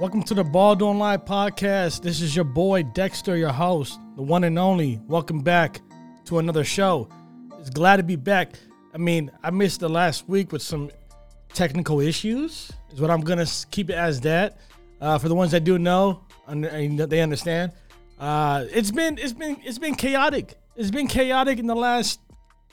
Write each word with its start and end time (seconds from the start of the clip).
Welcome 0.00 0.22
to 0.22 0.34
the 0.34 0.44
Ball 0.44 0.76
Don't 0.76 0.98
Lie 0.98 1.18
podcast. 1.18 2.00
This 2.00 2.22
is 2.22 2.34
your 2.34 2.46
boy 2.46 2.84
Dexter, 2.84 3.36
your 3.36 3.52
host, 3.52 4.00
the 4.16 4.22
one 4.22 4.44
and 4.44 4.58
only. 4.58 4.98
Welcome 5.06 5.40
back 5.40 5.82
to 6.24 6.38
another 6.38 6.64
show. 6.64 7.06
It's 7.58 7.68
glad 7.68 7.98
to 7.98 8.02
be 8.02 8.16
back. 8.16 8.54
I 8.94 8.96
mean, 8.96 9.30
I 9.42 9.50
missed 9.50 9.80
the 9.80 9.90
last 9.90 10.26
week 10.26 10.52
with 10.52 10.62
some 10.62 10.90
technical 11.52 12.00
issues, 12.00 12.72
is 12.90 12.98
what 12.98 13.10
I'm 13.10 13.20
going 13.20 13.44
to 13.44 13.66
keep 13.70 13.90
it 13.90 13.94
as 13.94 14.22
that. 14.22 14.56
Uh, 15.02 15.18
for 15.18 15.28
the 15.28 15.34
ones 15.34 15.50
that 15.50 15.64
do 15.64 15.78
know, 15.78 16.24
and 16.46 16.64
they 16.64 17.20
understand. 17.20 17.72
Uh, 18.18 18.64
it's 18.70 18.90
been 18.90 19.18
it's 19.18 19.34
been 19.34 19.58
it's 19.62 19.78
been 19.78 19.96
chaotic. 19.96 20.54
It's 20.76 20.90
been 20.90 21.08
chaotic 21.08 21.58
in 21.58 21.66
the 21.66 21.76
last 21.76 22.20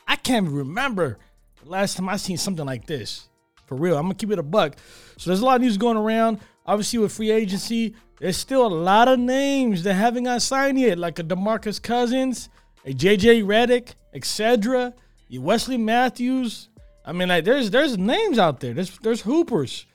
I 0.07 0.15
can't 0.15 0.47
remember 0.47 1.19
the 1.61 1.69
last 1.69 1.97
time 1.97 2.07
I 2.07 2.15
seen 2.15 2.37
something 2.37 2.65
like 2.65 2.87
this. 2.87 3.27
For 3.65 3.75
real, 3.75 3.97
I'm 3.97 4.03
gonna 4.03 4.15
keep 4.15 4.31
it 4.31 4.39
a 4.39 4.43
buck. 4.43 4.77
So 5.17 5.29
there's 5.29 5.41
a 5.41 5.45
lot 5.45 5.57
of 5.57 5.61
news 5.61 5.77
going 5.77 5.97
around. 5.97 6.39
Obviously, 6.67 6.99
with 6.99 7.13
free 7.13 7.31
agency, 7.31 7.95
there's 8.19 8.37
still 8.37 8.65
a 8.65 8.67
lot 8.67 9.07
of 9.07 9.19
names 9.19 9.83
that 9.83 9.93
haven't 9.93 10.25
got 10.25 10.41
signed 10.41 10.79
yet, 10.79 10.97
like 10.97 11.17
a 11.19 11.23
DeMarcus 11.23 11.81
Cousins, 11.81 12.49
a 12.85 12.93
JJ 12.93 13.45
Redick, 13.45 13.93
etc. 14.13 14.93
Wesley 15.31 15.77
Matthews. 15.77 16.69
I 17.05 17.13
mean, 17.13 17.29
like 17.29 17.45
there's 17.45 17.69
there's 17.71 17.97
names 17.97 18.37
out 18.37 18.59
there. 18.59 18.73
There's 18.73 18.97
there's 18.99 19.21
hoopers 19.21 19.85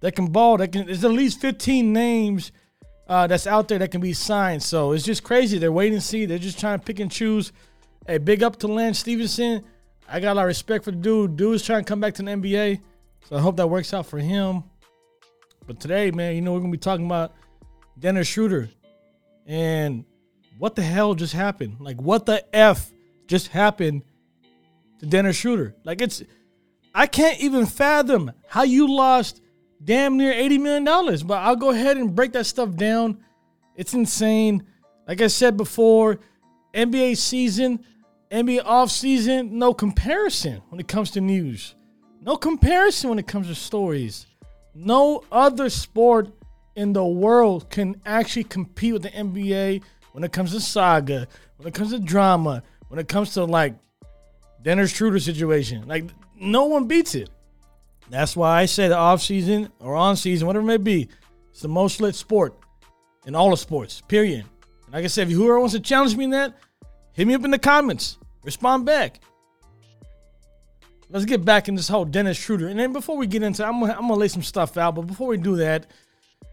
that 0.00 0.14
can 0.16 0.26
ball. 0.26 0.56
That 0.56 0.72
can. 0.72 0.86
There's 0.86 1.04
at 1.04 1.10
least 1.10 1.40
15 1.40 1.92
names 1.92 2.52
uh, 3.08 3.26
that's 3.26 3.46
out 3.46 3.68
there 3.68 3.78
that 3.78 3.90
can 3.90 4.00
be 4.00 4.12
signed. 4.12 4.62
So 4.62 4.92
it's 4.92 5.04
just 5.04 5.22
crazy. 5.22 5.58
They're 5.58 5.72
waiting 5.72 5.98
to 5.98 6.04
see. 6.04 6.24
They're 6.24 6.38
just 6.38 6.58
trying 6.58 6.78
to 6.78 6.84
pick 6.84 7.00
and 7.00 7.10
choose. 7.10 7.52
Hey, 8.06 8.18
big 8.18 8.42
up 8.42 8.56
to 8.60 8.68
Lance 8.68 9.00
Stephenson. 9.00 9.64
I 10.08 10.20
got 10.20 10.32
a 10.32 10.34
lot 10.34 10.42
of 10.42 10.48
respect 10.48 10.84
for 10.84 10.90
the 10.90 10.96
dude. 10.96 11.36
Dude's 11.36 11.64
trying 11.64 11.84
to 11.84 11.88
come 11.88 12.00
back 12.00 12.14
to 12.14 12.22
the 12.22 12.30
NBA. 12.30 12.80
So 13.28 13.36
I 13.36 13.40
hope 13.40 13.56
that 13.56 13.68
works 13.68 13.94
out 13.94 14.06
for 14.06 14.18
him. 14.18 14.64
But 15.66 15.80
today, 15.80 16.10
man, 16.10 16.34
you 16.34 16.40
know, 16.40 16.52
we're 16.52 16.60
gonna 16.60 16.72
be 16.72 16.78
talking 16.78 17.06
about 17.06 17.32
Dennis 17.98 18.28
Schroeder 18.28 18.68
and 19.46 20.04
what 20.58 20.74
the 20.76 20.82
hell 20.82 21.14
just 21.14 21.32
happened? 21.32 21.76
Like, 21.80 22.00
what 22.00 22.26
the 22.26 22.44
F 22.54 22.92
just 23.26 23.48
happened 23.48 24.02
to 25.00 25.06
Dennis 25.06 25.36
Schroeder? 25.36 25.74
Like, 25.84 26.00
it's, 26.00 26.22
I 26.94 27.06
can't 27.06 27.40
even 27.40 27.66
fathom 27.66 28.32
how 28.46 28.62
you 28.62 28.94
lost 28.94 29.40
damn 29.84 30.16
near 30.16 30.32
$80 30.32 30.60
million. 30.60 31.26
But 31.26 31.38
I'll 31.38 31.56
go 31.56 31.70
ahead 31.70 31.96
and 31.96 32.14
break 32.14 32.32
that 32.32 32.46
stuff 32.46 32.76
down. 32.76 33.18
It's 33.74 33.94
insane. 33.94 34.64
Like 35.08 35.20
I 35.20 35.26
said 35.26 35.56
before, 35.56 36.20
NBA 36.74 37.16
season, 37.16 37.84
NBA 38.30 38.62
off 38.64 38.90
season, 38.90 39.58
no 39.58 39.74
comparison 39.74 40.62
when 40.68 40.80
it 40.80 40.88
comes 40.88 41.10
to 41.12 41.20
news. 41.20 41.74
No 42.20 42.36
comparison 42.36 43.10
when 43.10 43.18
it 43.18 43.26
comes 43.26 43.48
to 43.48 43.54
stories. 43.54 44.26
No 44.74 45.24
other 45.30 45.68
sport 45.68 46.28
in 46.76 46.92
the 46.92 47.04
world 47.04 47.70
can 47.70 48.00
actually 48.06 48.44
compete 48.44 48.94
with 48.94 49.02
the 49.02 49.10
NBA 49.10 49.82
when 50.12 50.24
it 50.24 50.32
comes 50.32 50.52
to 50.52 50.60
saga, 50.60 51.28
when 51.56 51.68
it 51.68 51.74
comes 51.74 51.90
to 51.90 51.98
drama, 51.98 52.62
when 52.88 52.98
it 52.98 53.08
comes 53.08 53.34
to 53.34 53.44
like 53.44 53.74
Dennis 54.62 54.92
Schroeder 54.92 55.20
situation. 55.20 55.86
Like 55.86 56.06
no 56.38 56.64
one 56.64 56.86
beats 56.86 57.14
it. 57.14 57.30
That's 58.08 58.36
why 58.36 58.60
I 58.60 58.66
say 58.66 58.88
the 58.88 58.96
off 58.96 59.22
season 59.22 59.70
or 59.78 59.94
on 59.94 60.16
season, 60.16 60.46
whatever 60.46 60.64
it 60.64 60.66
may 60.66 60.76
be, 60.76 61.08
it's 61.50 61.60
the 61.60 61.68
most 61.68 62.00
lit 62.00 62.14
sport 62.14 62.54
in 63.26 63.34
all 63.34 63.52
of 63.52 63.58
sports. 63.58 64.02
Period. 64.08 64.44
And 64.86 64.94
like 64.94 65.04
I 65.04 65.08
said, 65.08 65.28
if 65.28 65.34
whoever 65.34 65.58
wants 65.58 65.74
to 65.74 65.80
challenge 65.80 66.16
me 66.16 66.24
in 66.24 66.30
that, 66.30 66.54
hit 67.12 67.26
me 67.26 67.34
up 67.34 67.44
in 67.44 67.50
the 67.50 67.58
comments. 67.58 68.18
Respond 68.44 68.86
back 68.86 69.20
let's 71.12 71.24
get 71.24 71.44
back 71.44 71.68
in 71.68 71.76
this 71.76 71.88
whole 71.88 72.04
Dennis 72.04 72.36
Schroeder. 72.36 72.66
And 72.66 72.80
then 72.80 72.92
before 72.92 73.16
we 73.16 73.26
get 73.28 73.42
into, 73.42 73.64
I'm 73.64 73.80
gonna, 73.80 73.92
I'm 73.92 74.08
gonna 74.08 74.14
lay 74.14 74.28
some 74.28 74.42
stuff 74.42 74.76
out. 74.76 74.96
But 74.96 75.02
before 75.02 75.28
we 75.28 75.36
do 75.36 75.56
that, 75.56 75.86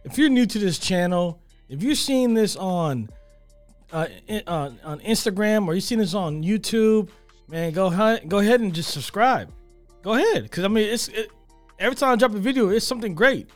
if 0.04 0.18
you're 0.18 0.30
new 0.30 0.46
to 0.46 0.60
this 0.60 0.78
channel, 0.78 1.42
if 1.68 1.82
you're 1.82 1.96
seeing 1.96 2.34
this 2.34 2.56
on 2.56 3.10
uh, 3.92 4.08
uh, 4.46 4.72
on 4.84 5.00
Instagram 5.00 5.68
or 5.68 5.74
you're 5.74 5.82
seeing 5.82 6.00
this 6.00 6.14
on 6.14 6.44
YouTube, 6.44 7.10
man, 7.48 7.72
go 7.72 7.90
go 8.28 8.40
ahead 8.40 8.60
and 8.62 8.74
just 8.74 8.92
subscribe. 8.92 9.52
Go 10.02 10.14
ahead, 10.14 10.44
because 10.44 10.64
I 10.64 10.68
mean, 10.68 10.88
it's 10.88 11.08
it, 11.10 11.30
every 11.80 11.96
time 11.96 12.12
I 12.12 12.16
drop 12.16 12.34
a 12.36 12.40
video, 12.40 12.70
it's 12.70 12.86
something 12.86 13.16
great. 13.16 13.50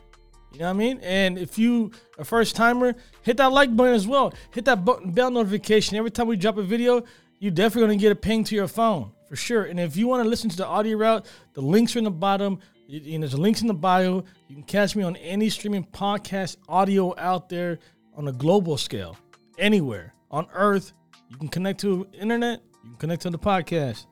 You 0.52 0.60
know 0.60 0.66
what 0.66 0.72
I 0.72 0.74
mean? 0.74 1.00
And 1.02 1.40
if 1.40 1.58
you 1.58 1.92
a 2.20 2.24
first 2.24 2.56
timer, 2.56 2.94
hit 3.24 3.38
that 3.38 3.52
like 3.52 3.76
button 3.76 3.96
as 3.96 4.08
well. 4.08 4.34
Hit 4.52 4.66
that 4.66 4.86
button, 4.86 5.12
bell 5.12 5.32
notification. 5.32 5.98
Every 5.98 6.12
time 6.12 6.28
we 6.28 6.36
drop 6.36 6.58
a 6.58 6.64
video, 6.64 7.04
You're 7.44 7.52
definitely 7.52 7.88
gonna 7.88 8.00
get 8.00 8.12
a 8.14 8.16
ping 8.16 8.46
to 8.46 8.56
your 8.56 8.70
phone 8.70 9.12
for 9.34 9.38
sure. 9.38 9.64
And 9.64 9.80
if 9.80 9.98
you 9.98 10.08
want 10.08 10.24
to 10.24 10.30
listen 10.30 10.48
to 10.52 10.56
the 10.56 10.68
audio 10.68 10.96
route, 10.96 11.26
the 11.54 11.62
links 11.62 11.96
are 11.96 11.98
in 11.98 12.06
the 12.06 12.12
bottom. 12.12 12.60
And 12.88 13.24
there's 13.24 13.34
links 13.34 13.62
in 13.62 13.68
the 13.68 13.74
bio. 13.74 14.24
You 14.48 14.56
can 14.58 14.64
catch 14.64 14.96
me 14.96 15.02
on 15.02 15.16
any 15.16 15.50
streaming 15.50 15.86
podcast 15.86 16.58
audio 16.70 17.16
out 17.18 17.50
there 17.50 17.80
on 18.16 18.28
a 18.28 18.32
global 18.32 18.78
scale, 18.78 19.18
anywhere 19.58 20.14
on 20.30 20.46
Earth. 20.54 20.94
You 21.30 21.38
can 21.38 21.48
connect 21.48 21.80
to 21.80 22.06
internet. 22.14 22.62
You 22.84 22.92
can 22.92 23.00
connect 23.00 23.24
to 23.24 23.32
the 23.32 23.40
podcast. 23.40 24.06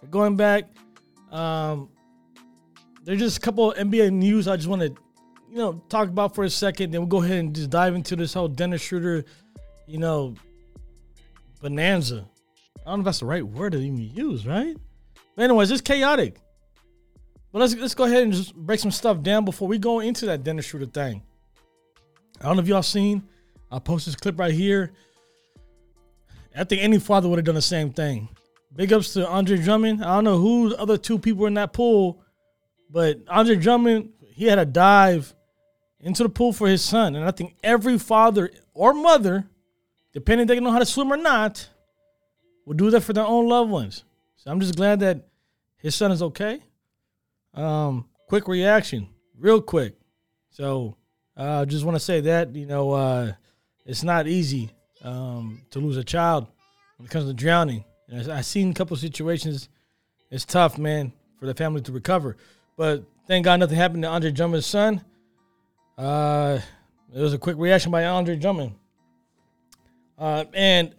But 0.00 0.10
going 0.10 0.36
back, 0.38 0.70
um, 1.30 1.90
there's 3.04 3.18
just 3.18 3.36
a 3.36 3.40
couple 3.42 3.74
NBA 3.74 4.10
news 4.10 4.48
I 4.48 4.56
just 4.56 4.68
want 4.68 4.80
to, 4.80 4.88
you 5.50 5.58
know, 5.58 5.84
talk 5.90 6.08
about 6.08 6.34
for 6.34 6.44
a 6.44 6.50
second. 6.50 6.92
Then 6.92 7.02
we'll 7.02 7.08
go 7.08 7.22
ahead 7.22 7.40
and 7.40 7.54
just 7.54 7.68
dive 7.68 7.94
into 7.94 8.16
this 8.16 8.32
whole 8.32 8.48
Dennis 8.48 8.80
Schroeder, 8.80 9.26
you 9.86 9.98
know, 9.98 10.34
bonanza. 11.60 12.26
I 12.84 12.90
don't 12.90 12.98
know 12.98 13.02
if 13.02 13.04
that's 13.06 13.20
the 13.20 13.26
right 13.26 13.46
word 13.46 13.72
to 13.72 13.78
even 13.78 13.98
use, 13.98 14.46
right? 14.46 14.76
But 15.34 15.42
anyways, 15.42 15.70
it's 15.70 15.80
chaotic. 15.80 16.40
But 17.52 17.60
let's 17.60 17.74
let's 17.74 17.94
go 17.94 18.04
ahead 18.04 18.22
and 18.22 18.32
just 18.32 18.54
break 18.54 18.80
some 18.80 18.90
stuff 18.90 19.22
down 19.22 19.44
before 19.44 19.68
we 19.68 19.78
go 19.78 20.00
into 20.00 20.26
that 20.26 20.44
Dennis 20.44 20.66
Schroeder 20.66 20.86
thing. 20.86 21.22
I 22.40 22.44
don't 22.44 22.56
know 22.56 22.62
if 22.62 22.68
y'all 22.68 22.82
seen. 22.82 23.22
I'll 23.70 23.80
post 23.80 24.06
this 24.06 24.14
clip 24.14 24.38
right 24.38 24.52
here. 24.52 24.92
I 26.56 26.64
think 26.64 26.82
any 26.82 26.98
father 26.98 27.28
would 27.28 27.38
have 27.38 27.44
done 27.44 27.54
the 27.54 27.62
same 27.62 27.92
thing. 27.92 28.28
Big 28.74 28.92
ups 28.92 29.14
to 29.14 29.26
Andre 29.26 29.58
Drummond. 29.58 30.04
I 30.04 30.14
don't 30.14 30.24
know 30.24 30.38
who 30.38 30.70
the 30.70 30.80
other 30.80 30.96
two 30.96 31.18
people 31.18 31.42
were 31.42 31.48
in 31.48 31.54
that 31.54 31.72
pool, 31.72 32.22
but 32.90 33.20
Andre 33.28 33.56
Drummond, 33.56 34.10
he 34.20 34.46
had 34.46 34.58
a 34.58 34.66
dive 34.66 35.34
into 36.00 36.22
the 36.22 36.28
pool 36.28 36.52
for 36.52 36.68
his 36.68 36.82
son. 36.82 37.14
And 37.14 37.24
I 37.24 37.30
think 37.30 37.56
every 37.62 37.98
father 37.98 38.50
or 38.74 38.92
mother, 38.92 39.48
depending 40.12 40.46
they 40.46 40.60
know 40.60 40.70
how 40.70 40.78
to 40.78 40.86
swim 40.86 41.12
or 41.12 41.16
not, 41.16 41.68
will 42.66 42.74
do 42.74 42.90
that 42.90 43.00
for 43.00 43.14
their 43.14 43.24
own 43.24 43.48
loved 43.48 43.70
ones. 43.70 44.04
So 44.36 44.50
I'm 44.50 44.60
just 44.60 44.76
glad 44.76 45.00
that 45.00 45.26
his 45.78 45.94
son 45.94 46.12
is 46.12 46.20
okay. 46.20 46.60
Um, 47.54 48.06
quick 48.28 48.48
reaction, 48.48 49.08
real 49.38 49.62
quick. 49.62 49.94
So 50.50 50.96
I 51.36 51.44
uh, 51.44 51.64
just 51.64 51.84
want 51.84 51.96
to 51.96 52.00
say 52.00 52.20
that 52.22 52.54
you 52.54 52.66
know 52.66 52.92
uh, 52.92 53.32
it's 53.86 54.02
not 54.02 54.26
easy 54.26 54.70
um, 55.02 55.62
to 55.70 55.78
lose 55.78 55.96
a 55.96 56.04
child 56.04 56.48
when 56.98 57.06
it 57.06 57.10
comes 57.10 57.26
to 57.26 57.32
drowning. 57.32 57.84
I've 58.12 58.44
seen 58.44 58.70
a 58.70 58.74
couple 58.74 58.96
situations. 58.96 59.68
It's 60.30 60.44
tough, 60.44 60.78
man, 60.78 61.12
for 61.38 61.46
the 61.46 61.54
family 61.54 61.80
to 61.82 61.92
recover. 61.92 62.36
But 62.76 63.04
thank 63.26 63.44
God 63.44 63.60
nothing 63.60 63.76
happened 63.76 64.02
to 64.02 64.08
Andre 64.08 64.30
Drummond's 64.30 64.66
son. 64.66 65.04
Uh, 65.96 66.58
it 67.14 67.20
was 67.20 67.32
a 67.32 67.38
quick 67.38 67.56
reaction 67.58 67.90
by 67.90 68.04
Andre 68.04 68.36
Drummond. 68.36 68.74
Uh, 70.18 70.44
and 70.54 70.94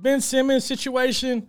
Ben 0.00 0.20
Simmons 0.20 0.64
situation, 0.64 1.48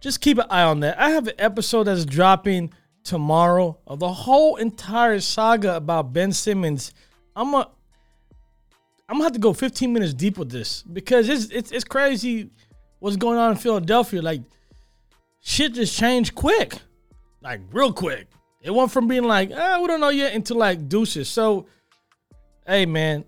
just 0.00 0.20
keep 0.20 0.38
an 0.38 0.46
eye 0.48 0.62
on 0.62 0.80
that. 0.80 0.98
I 0.98 1.10
have 1.10 1.28
an 1.28 1.34
episode 1.38 1.84
that's 1.84 2.04
dropping 2.04 2.72
tomorrow 3.04 3.78
of 3.86 3.98
the 3.98 4.08
whole 4.08 4.56
entire 4.56 5.20
saga 5.20 5.76
about 5.76 6.12
Ben 6.12 6.32
Simmons. 6.32 6.92
I'm 7.36 7.54
a 7.54 7.68
I'm 9.08 9.16
gonna 9.16 9.24
have 9.24 9.32
to 9.32 9.38
go 9.38 9.52
15 9.52 9.92
minutes 9.92 10.14
deep 10.14 10.38
with 10.38 10.50
this 10.50 10.82
because 10.82 11.28
it's 11.28 11.46
it's, 11.46 11.72
it's 11.72 11.84
crazy 11.84 12.50
what's 13.00 13.16
going 13.16 13.38
on 13.38 13.52
in 13.52 13.56
Philadelphia. 13.56 14.22
Like 14.22 14.42
shit 15.40 15.74
just 15.74 15.98
changed 15.98 16.34
quick, 16.34 16.78
like 17.42 17.60
real 17.72 17.92
quick. 17.92 18.28
It 18.62 18.70
went 18.70 18.90
from 18.90 19.08
being 19.08 19.24
like, 19.24 19.50
ah, 19.54 19.78
we 19.80 19.88
don't 19.88 20.00
know 20.00 20.10
yet, 20.10 20.34
into 20.34 20.54
like 20.54 20.88
deuces. 20.88 21.28
So, 21.28 21.66
hey 22.66 22.86
man, 22.86 23.24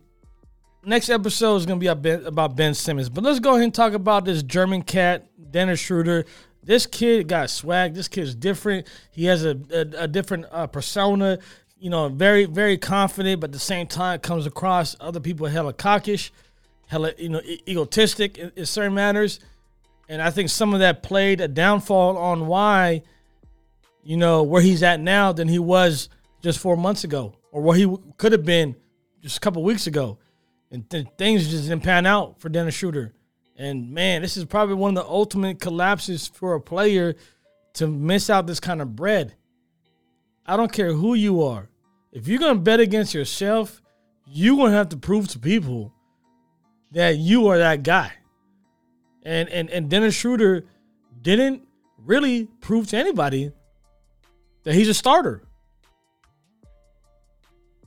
next 0.84 1.10
episode 1.10 1.56
is 1.56 1.66
gonna 1.66 1.80
be 1.80 1.86
about 1.86 2.56
ben, 2.56 2.74
Simmons. 2.74 3.08
But 3.08 3.24
let's 3.24 3.40
go 3.40 3.52
ahead 3.52 3.64
and 3.64 3.74
talk 3.74 3.92
about 3.92 4.24
this 4.24 4.42
German 4.42 4.82
cat, 4.82 5.26
Dennis 5.50 5.80
Schroeder. 5.80 6.24
This 6.62 6.86
kid 6.86 7.28
got 7.28 7.50
swag. 7.50 7.94
This 7.94 8.08
kid's 8.08 8.34
different. 8.34 8.86
He 9.10 9.24
has 9.26 9.44
a, 9.44 9.58
a, 9.72 10.04
a 10.04 10.08
different 10.08 10.46
uh, 10.50 10.66
persona. 10.66 11.38
You 11.78 11.90
know, 11.90 12.08
very 12.08 12.44
very 12.44 12.78
confident, 12.78 13.40
but 13.40 13.48
at 13.48 13.52
the 13.52 13.58
same 13.58 13.86
time 13.88 14.20
comes 14.20 14.46
across 14.46 14.94
other 15.00 15.18
people 15.18 15.48
hella 15.48 15.72
cockish, 15.72 16.30
hella, 16.86 17.12
you 17.18 17.28
know, 17.28 17.40
e- 17.44 17.60
egotistic 17.68 18.38
in, 18.38 18.52
in 18.54 18.66
certain 18.66 18.94
matters, 18.94 19.40
and 20.08 20.22
I 20.22 20.30
think 20.30 20.48
some 20.48 20.74
of 20.74 20.80
that 20.80 21.02
played 21.02 21.40
a 21.40 21.48
downfall 21.48 22.16
on 22.16 22.46
why, 22.46 23.02
you 24.04 24.16
know, 24.16 24.44
where 24.44 24.62
he's 24.62 24.84
at 24.84 25.00
now 25.00 25.32
than 25.32 25.48
he 25.48 25.58
was 25.58 26.08
just 26.40 26.60
four 26.60 26.76
months 26.76 27.02
ago, 27.02 27.34
or 27.50 27.62
where 27.62 27.76
he 27.76 27.82
w- 27.82 28.00
could 28.16 28.30
have 28.30 28.44
been 28.44 28.76
just 29.20 29.38
a 29.38 29.40
couple 29.40 29.64
weeks 29.64 29.88
ago, 29.88 30.18
and 30.72 30.88
th- 30.88 31.06
things 31.18 31.48
just 31.48 31.68
didn't 31.68 31.84
pan 31.84 32.06
out 32.06 32.40
for 32.40 32.48
Dennis 32.48 32.74
Schroeder. 32.74 33.12
And 33.56 33.92
man, 33.92 34.22
this 34.22 34.36
is 34.36 34.46
probably 34.46 34.74
one 34.74 34.96
of 34.96 35.04
the 35.04 35.08
ultimate 35.08 35.60
collapses 35.60 36.26
for 36.26 36.54
a 36.54 36.60
player 36.60 37.14
to 37.74 37.86
miss 37.86 38.30
out 38.30 38.46
this 38.46 38.58
kind 38.58 38.80
of 38.80 38.96
bread. 38.96 39.36
I 40.46 40.56
don't 40.56 40.72
care 40.72 40.92
who 40.92 41.14
you 41.14 41.42
are. 41.42 41.68
If 42.10 42.26
you're 42.26 42.40
gonna 42.40 42.58
bet 42.58 42.80
against 42.80 43.14
yourself, 43.14 43.80
you're 44.26 44.56
gonna 44.56 44.72
have 44.72 44.88
to 44.88 44.96
prove 44.96 45.28
to 45.28 45.38
people 45.38 45.92
that 46.92 47.18
you 47.18 47.48
are 47.48 47.58
that 47.58 47.82
guy. 47.82 48.12
And 49.22 49.48
and 49.50 49.70
and 49.70 49.88
Dennis 49.88 50.14
Schroeder 50.14 50.64
didn't 51.20 51.62
really 51.98 52.48
prove 52.60 52.88
to 52.88 52.96
anybody 52.96 53.52
that 54.64 54.74
he's 54.74 54.88
a 54.88 54.94
starter. 54.94 55.42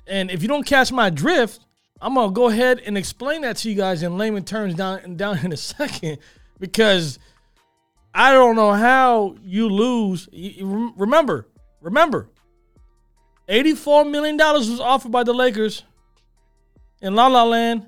And 0.08 0.30
if 0.30 0.44
you 0.44 0.48
don't 0.48 0.66
catch 0.66 0.92
my 0.92 1.10
drift, 1.10 1.65
I'm 2.02 2.16
gonna 2.16 2.32
go 2.32 2.50
ahead 2.50 2.80
and 2.86 2.98
explain 2.98 3.42
that 3.42 3.58
to 3.58 3.70
you 3.70 3.76
guys 3.76 4.04
in 4.04 4.18
layman 4.18 4.44
terms 4.44 4.76
down 4.76 5.16
down 5.16 5.40
in 5.40 5.54
a 5.54 5.58
second 5.76 6.20
because 6.60 7.20
I 8.14 8.32
don't 8.32 8.56
know 8.56 8.72
how 8.74 9.36
you 9.44 9.68
lose. 9.68 10.30
Remember, 10.62 11.48
remember, 11.82 12.30
$84 13.50 14.10
million 14.10 14.38
was 14.38 14.80
offered 14.80 15.12
by 15.12 15.24
the 15.24 15.34
Lakers 15.34 15.84
in 17.02 17.14
La 17.14 17.28
La 17.28 17.44
Land. 17.44 17.86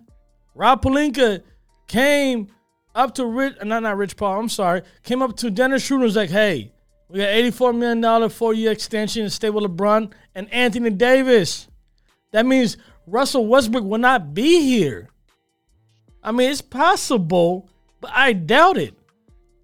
Rob 0.54 0.82
Pelinka 0.82 1.44
came 1.88 2.50
up 2.94 3.16
to 3.16 3.26
Rich, 3.26 3.56
uh, 3.62 3.64
not 3.64 3.84
not 3.84 3.96
Rich 3.96 4.18
Paul. 4.18 4.40
I'm 4.40 4.50
sorry, 4.50 4.82
came 5.04 5.22
up 5.22 5.38
to 5.38 5.50
Dennis 5.52 5.86
Schroeder 5.86 6.04
was 6.04 6.16
like, 6.16 6.30
"Hey, 6.30 6.74
we 7.10 7.20
got 7.20 7.30
84 7.30 7.74
million 7.74 8.02
dollar 8.02 8.28
four 8.28 8.54
year 8.54 8.72
extension 8.72 9.24
to 9.24 9.30
stay 9.30 9.50
with 9.50 9.64
LeBron 9.64 10.12
and 10.36 10.52
Anthony 10.54 10.90
Davis. 10.90 11.68
That 12.32 12.46
means 12.46 12.76
Russell 13.08 13.48
Westbrook 13.48 13.86
will 13.86 13.98
not 13.98 14.34
be 14.34 14.62
here. 14.62 15.10
I 16.22 16.32
mean, 16.32 16.52
it's 16.52 16.62
possible, 16.62 17.70
but 18.02 18.12
I 18.14 18.34
doubt 18.34 18.78
it. 18.78 18.94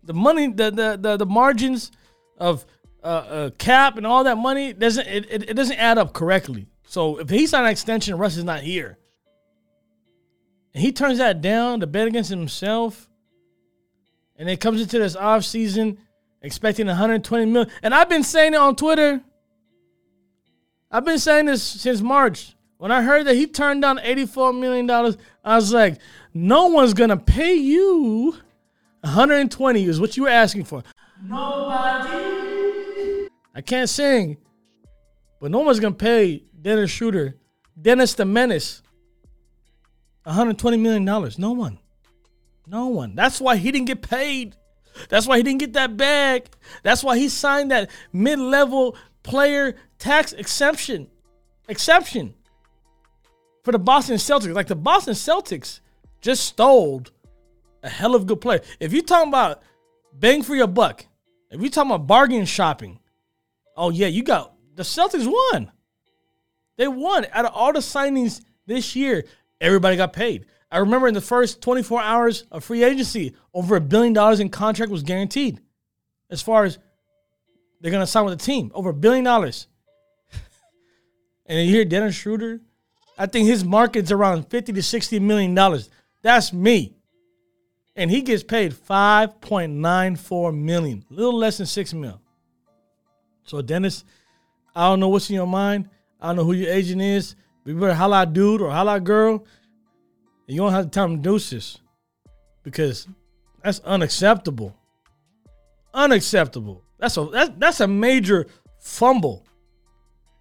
The 0.03 0.13
money, 0.13 0.47
the 0.47 0.71
the 0.71 0.97
the, 0.99 1.17
the 1.17 1.25
margins 1.25 1.91
of 2.37 2.65
uh, 3.03 3.07
uh, 3.07 3.49
cap 3.57 3.97
and 3.97 4.07
all 4.07 4.23
that 4.23 4.37
money 4.37 4.73
doesn't 4.73 5.05
it, 5.07 5.27
it, 5.29 5.49
it 5.49 5.53
doesn't 5.55 5.77
add 5.77 5.97
up 5.97 6.13
correctly. 6.13 6.67
So 6.85 7.17
if 7.17 7.29
he's 7.29 7.53
on 7.53 7.65
an 7.65 7.69
extension, 7.69 8.17
Russ 8.17 8.37
is 8.37 8.43
not 8.43 8.61
here, 8.61 8.97
and 10.73 10.81
he 10.81 10.91
turns 10.91 11.17
that 11.17 11.41
down 11.41 11.81
to 11.81 11.87
bet 11.87 12.07
against 12.07 12.29
himself, 12.29 13.09
and 14.37 14.49
it 14.49 14.61
comes 14.61 14.81
into 14.81 14.99
this 14.99 15.15
off 15.15 15.43
season 15.43 15.97
expecting 16.41 16.87
120 16.87 17.45
million. 17.45 17.71
And 17.81 17.93
I've 17.93 18.09
been 18.09 18.23
saying 18.23 18.53
it 18.53 18.59
on 18.59 18.75
Twitter. 18.75 19.21
I've 20.91 21.05
been 21.05 21.19
saying 21.19 21.47
this 21.47 21.63
since 21.63 22.01
March. 22.01 22.55
When 22.83 22.91
I 22.91 23.01
heard 23.01 23.27
that 23.27 23.35
he 23.35 23.47
turned 23.47 23.81
down 23.81 23.97
84 24.03 24.51
million 24.51 24.85
dollars, 24.85 25.15
I 25.41 25.55
was 25.55 25.71
like, 25.71 26.01
no 26.33 26.67
one's 26.67 26.93
gonna 26.93 27.15
pay 27.15 27.53
you 27.53 28.35
120 28.99 29.85
is 29.85 30.01
what 30.01 30.17
you 30.17 30.23
were 30.23 30.29
asking 30.29 30.65
for. 30.65 30.83
Nobody. 31.23 32.09
I 33.55 33.61
can't 33.61 33.87
sing, 33.87 34.35
but 35.39 35.49
no 35.49 35.59
one's 35.59 35.79
gonna 35.79 35.95
pay 35.95 36.43
Dennis 36.61 36.91
Schroeder, 36.91 37.37
Dennis 37.81 38.15
the 38.15 38.25
Menace, 38.25 38.81
120 40.23 40.75
million 40.75 41.05
dollars. 41.05 41.39
No 41.39 41.53
one. 41.53 41.79
No 42.67 42.87
one. 42.87 43.15
That's 43.15 43.39
why 43.39 43.55
he 43.55 43.71
didn't 43.71 43.87
get 43.87 44.01
paid. 44.01 44.57
That's 45.07 45.25
why 45.25 45.37
he 45.37 45.43
didn't 45.43 45.61
get 45.61 45.71
that 45.71 45.95
bag. 45.95 46.49
That's 46.83 47.01
why 47.01 47.17
he 47.17 47.29
signed 47.29 47.71
that 47.71 47.89
mid-level 48.11 48.97
player 49.23 49.77
tax 49.99 50.33
exception. 50.33 51.07
Exception 51.69 52.33
for 53.63 53.71
the 53.71 53.79
Boston 53.79 54.17
Celtics. 54.17 54.53
Like 54.53 54.67
the 54.67 54.75
Boston 54.75 55.13
Celtics 55.13 55.79
just 56.21 56.45
stole 56.45 57.03
a 57.81 57.89
hell 57.89 58.15
of 58.15 58.23
a 58.23 58.25
good 58.25 58.41
player. 58.41 58.61
If 58.79 58.93
you're 58.93 59.03
talking 59.03 59.29
about 59.29 59.61
bang 60.13 60.43
for 60.43 60.55
your 60.55 60.67
buck, 60.67 61.05
if 61.49 61.61
you're 61.61 61.69
talking 61.69 61.91
about 61.91 62.07
bargain 62.07 62.45
shopping, 62.45 62.99
oh 63.75 63.89
yeah, 63.89 64.07
you 64.07 64.23
got 64.23 64.53
the 64.75 64.83
Celtics 64.83 65.27
won. 65.27 65.71
They 66.77 66.87
won 66.87 67.27
out 67.31 67.45
of 67.45 67.53
all 67.53 67.73
the 67.73 67.79
signings 67.79 68.41
this 68.65 68.95
year. 68.95 69.25
Everybody 69.61 69.95
got 69.95 70.13
paid. 70.13 70.45
I 70.71 70.79
remember 70.79 71.07
in 71.07 71.13
the 71.13 71.21
first 71.21 71.61
24 71.61 72.01
hours 72.01 72.45
of 72.51 72.63
free 72.63 72.83
agency, 72.83 73.35
over 73.53 73.75
a 73.75 73.81
billion 73.81 74.11
dollars 74.11 74.39
in 74.39 74.49
contract 74.49 74.91
was 74.91 75.03
guaranteed. 75.03 75.61
As 76.31 76.41
far 76.41 76.63
as 76.63 76.79
they're 77.79 77.91
gonna 77.91 78.07
sign 78.07 78.25
with 78.25 78.39
the 78.39 78.43
team, 78.43 78.71
over 78.73 78.89
a 78.89 78.93
billion 78.93 79.23
dollars. 79.23 79.67
and 81.45 81.67
you 81.67 81.71
hear 81.71 81.85
Dennis 81.85 82.15
Schroeder, 82.15 82.59
I 83.17 83.25
think 83.25 83.47
his 83.47 83.63
market's 83.63 84.11
around 84.11 84.49
50 84.49 84.73
to 84.73 84.83
60 84.83 85.19
million 85.19 85.53
dollars. 85.53 85.89
That's 86.21 86.53
me. 86.53 86.95
And 87.95 88.09
he 88.09 88.21
gets 88.21 88.43
paid 88.43 88.73
5.94 88.73 90.57
million, 90.57 91.05
a 91.11 91.13
little 91.13 91.37
less 91.37 91.57
than 91.57 91.67
six 91.67 91.93
mil. 91.93 92.19
So 93.43 93.61
Dennis, 93.61 94.03
I 94.75 94.89
don't 94.89 94.99
know 94.99 95.09
what's 95.09 95.29
in 95.29 95.35
your 95.35 95.47
mind. 95.47 95.89
I 96.19 96.27
don't 96.27 96.37
know 96.37 96.43
who 96.43 96.53
your 96.53 96.71
agent 96.71 97.01
is. 97.01 97.35
You 97.65 97.75
better 97.75 97.93
holla 97.93 98.25
dude 98.25 98.61
or 98.61 98.71
holla 98.71 98.99
girl. 98.99 99.45
And 100.47 100.55
you 100.55 100.57
don't 100.57 100.71
have 100.71 100.85
to 100.85 100.89
tell 100.89 101.07
them 101.07 101.21
deuces. 101.21 101.79
Because 102.63 103.07
that's 103.63 103.79
unacceptable. 103.81 104.75
Unacceptable. 105.93 106.83
That's 106.97 107.17
a 107.17 107.25
that's, 107.25 107.51
that's 107.57 107.79
a 107.81 107.87
major 107.87 108.47
fumble. 108.79 109.45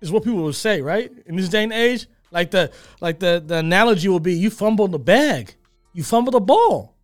Is 0.01 0.11
what 0.11 0.25
people 0.25 0.43
will 0.43 0.53
say, 0.53 0.81
right? 0.81 1.13
In 1.27 1.37
this 1.37 1.49
day 1.49 1.65
and 1.65 1.73
age. 1.73 2.07
Like 2.33 2.51
the 2.51 2.73
like 3.01 3.21
the, 3.21 3.43
the 3.45 3.57
analogy 3.59 4.09
will 4.09 4.21
be 4.21 4.35
you 4.35 4.51
fumbled 4.51 4.93
the 4.93 4.99
bag. 4.99 5.55
You 5.93 6.03
fumbled 6.03 6.35
the 6.35 6.41
ball. 6.41 6.97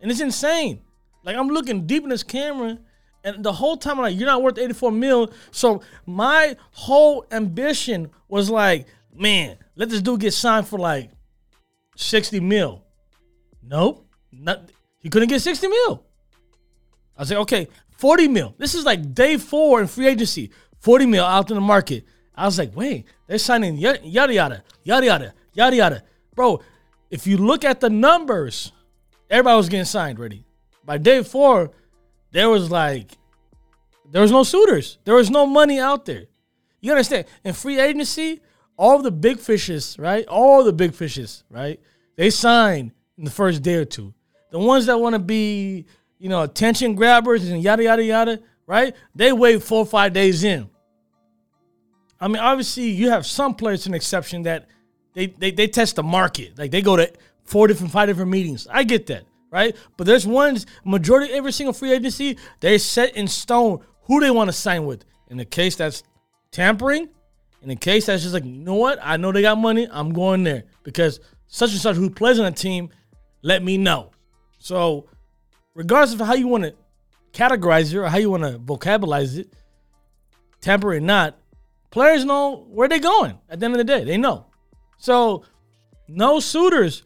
And 0.00 0.10
it's 0.10 0.20
insane. 0.20 0.80
Like 1.22 1.36
I'm 1.36 1.48
looking 1.48 1.86
deep 1.86 2.02
in 2.02 2.08
this 2.08 2.22
camera, 2.22 2.78
and 3.22 3.44
the 3.44 3.52
whole 3.52 3.76
time 3.76 3.98
I'm 3.98 4.04
like, 4.04 4.16
you're 4.18 4.26
not 4.26 4.42
worth 4.42 4.58
84 4.58 4.92
mil. 4.92 5.32
So 5.50 5.82
my 6.06 6.56
whole 6.72 7.26
ambition 7.30 8.10
was 8.28 8.48
like, 8.48 8.86
man, 9.14 9.58
let 9.76 9.90
this 9.90 10.00
dude 10.00 10.20
get 10.20 10.32
signed 10.32 10.66
for 10.66 10.78
like 10.78 11.10
60 11.96 12.40
mil. 12.40 12.82
Nope. 13.62 14.06
Not, 14.32 14.70
he 15.00 15.10
couldn't 15.10 15.28
get 15.28 15.40
60 15.42 15.68
mil. 15.68 16.04
I 17.16 17.22
was 17.22 17.30
like, 17.30 17.40
okay, 17.40 17.68
40 17.98 18.28
mil. 18.28 18.54
This 18.56 18.74
is 18.74 18.86
like 18.86 19.12
day 19.12 19.36
four 19.36 19.82
in 19.82 19.86
free 19.86 20.06
agency. 20.06 20.50
40 20.78 21.04
mil 21.04 21.24
out 21.24 21.50
in 21.50 21.56
the 21.56 21.60
market. 21.60 22.04
I 22.34 22.46
was 22.46 22.58
like, 22.58 22.74
wait, 22.74 23.06
they're 23.26 23.38
signing 23.38 23.76
yada 23.76 24.06
yada 24.06 24.32
yada 24.32 24.64
yada 24.82 25.34
yada 25.52 25.76
yada. 25.76 26.02
Bro, 26.34 26.60
if 27.10 27.26
you 27.26 27.36
look 27.36 27.64
at 27.64 27.80
the 27.80 27.90
numbers, 27.90 28.72
everybody 29.28 29.56
was 29.56 29.68
getting 29.68 29.84
signed 29.84 30.18
ready. 30.18 30.44
By 30.84 30.98
day 30.98 31.22
four, 31.22 31.70
there 32.30 32.48
was 32.48 32.70
like 32.70 33.12
there 34.10 34.22
was 34.22 34.32
no 34.32 34.42
suitors. 34.42 34.98
There 35.04 35.14
was 35.14 35.30
no 35.30 35.46
money 35.46 35.78
out 35.78 36.04
there. 36.04 36.26
You 36.80 36.92
understand? 36.92 37.26
In 37.44 37.52
free 37.52 37.78
agency, 37.78 38.40
all 38.76 39.02
the 39.02 39.10
big 39.10 39.38
fishes, 39.38 39.98
right? 39.98 40.26
All 40.26 40.64
the 40.64 40.72
big 40.72 40.94
fishes, 40.94 41.44
right? 41.50 41.78
They 42.16 42.30
sign 42.30 42.92
in 43.18 43.24
the 43.24 43.30
first 43.30 43.62
day 43.62 43.74
or 43.74 43.84
two. 43.84 44.14
The 44.50 44.58
ones 44.58 44.86
that 44.86 44.98
want 44.98 45.14
to 45.14 45.18
be, 45.18 45.86
you 46.18 46.28
know, 46.28 46.42
attention 46.42 46.94
grabbers 46.94 47.48
and 47.48 47.62
yada 47.62 47.84
yada 47.84 48.02
yada, 48.02 48.40
right? 48.66 48.94
They 49.14 49.32
wait 49.32 49.62
four 49.62 49.80
or 49.80 49.86
five 49.86 50.12
days 50.12 50.42
in. 50.42 50.68
I 52.20 52.28
mean, 52.28 52.38
obviously, 52.38 52.88
you 52.88 53.10
have 53.10 53.24
some 53.24 53.54
players, 53.54 53.86
an 53.86 53.94
exception 53.94 54.42
that 54.42 54.68
they, 55.14 55.26
they 55.26 55.50
they 55.50 55.66
test 55.66 55.96
the 55.96 56.02
market. 56.02 56.58
Like 56.58 56.70
they 56.70 56.82
go 56.82 56.96
to 56.96 57.10
four 57.44 57.66
different, 57.66 57.92
five 57.92 58.08
different 58.08 58.30
meetings. 58.30 58.66
I 58.70 58.84
get 58.84 59.06
that, 59.06 59.24
right? 59.50 59.74
But 59.96 60.06
there's 60.06 60.26
ones, 60.26 60.66
majority 60.84 61.32
every 61.32 61.52
single 61.52 61.72
free 61.72 61.92
agency, 61.92 62.36
they're 62.60 62.78
set 62.78 63.16
in 63.16 63.26
stone 63.26 63.80
who 64.04 64.20
they 64.20 64.30
want 64.30 64.48
to 64.48 64.52
sign 64.52 64.86
with. 64.86 65.04
In 65.28 65.36
the 65.36 65.44
case 65.44 65.76
that's 65.76 66.02
tampering, 66.50 67.08
in 67.62 67.68
the 67.68 67.76
case 67.76 68.06
that's 68.06 68.22
just 68.22 68.34
like, 68.34 68.44
you 68.44 68.52
know 68.52 68.74
what? 68.74 68.98
I 69.02 69.16
know 69.16 69.32
they 69.32 69.42
got 69.42 69.58
money. 69.58 69.88
I'm 69.90 70.12
going 70.12 70.44
there 70.44 70.64
because 70.82 71.20
such 71.46 71.72
and 71.72 71.80
such 71.80 71.96
who 71.96 72.10
plays 72.10 72.38
on 72.38 72.46
a 72.46 72.52
team, 72.52 72.90
let 73.42 73.62
me 73.62 73.78
know. 73.78 74.10
So, 74.58 75.08
regardless 75.74 76.12
of 76.18 76.26
how 76.26 76.34
you 76.34 76.48
want 76.48 76.64
to 76.64 76.74
categorize 77.32 77.92
it 77.92 77.96
or 77.96 78.08
how 78.08 78.18
you 78.18 78.30
want 78.30 78.42
to 78.42 78.58
vocabularize 78.58 79.38
it, 79.38 79.52
tamper 80.60 80.92
or 80.92 81.00
not, 81.00 81.39
players 81.90 82.24
know 82.24 82.66
where 82.70 82.88
they're 82.88 82.98
going 82.98 83.38
at 83.48 83.60
the 83.60 83.66
end 83.66 83.74
of 83.74 83.78
the 83.78 83.84
day. 83.84 84.04
They 84.04 84.16
know. 84.16 84.46
So, 84.98 85.44
no 86.08 86.40
suitors 86.40 87.02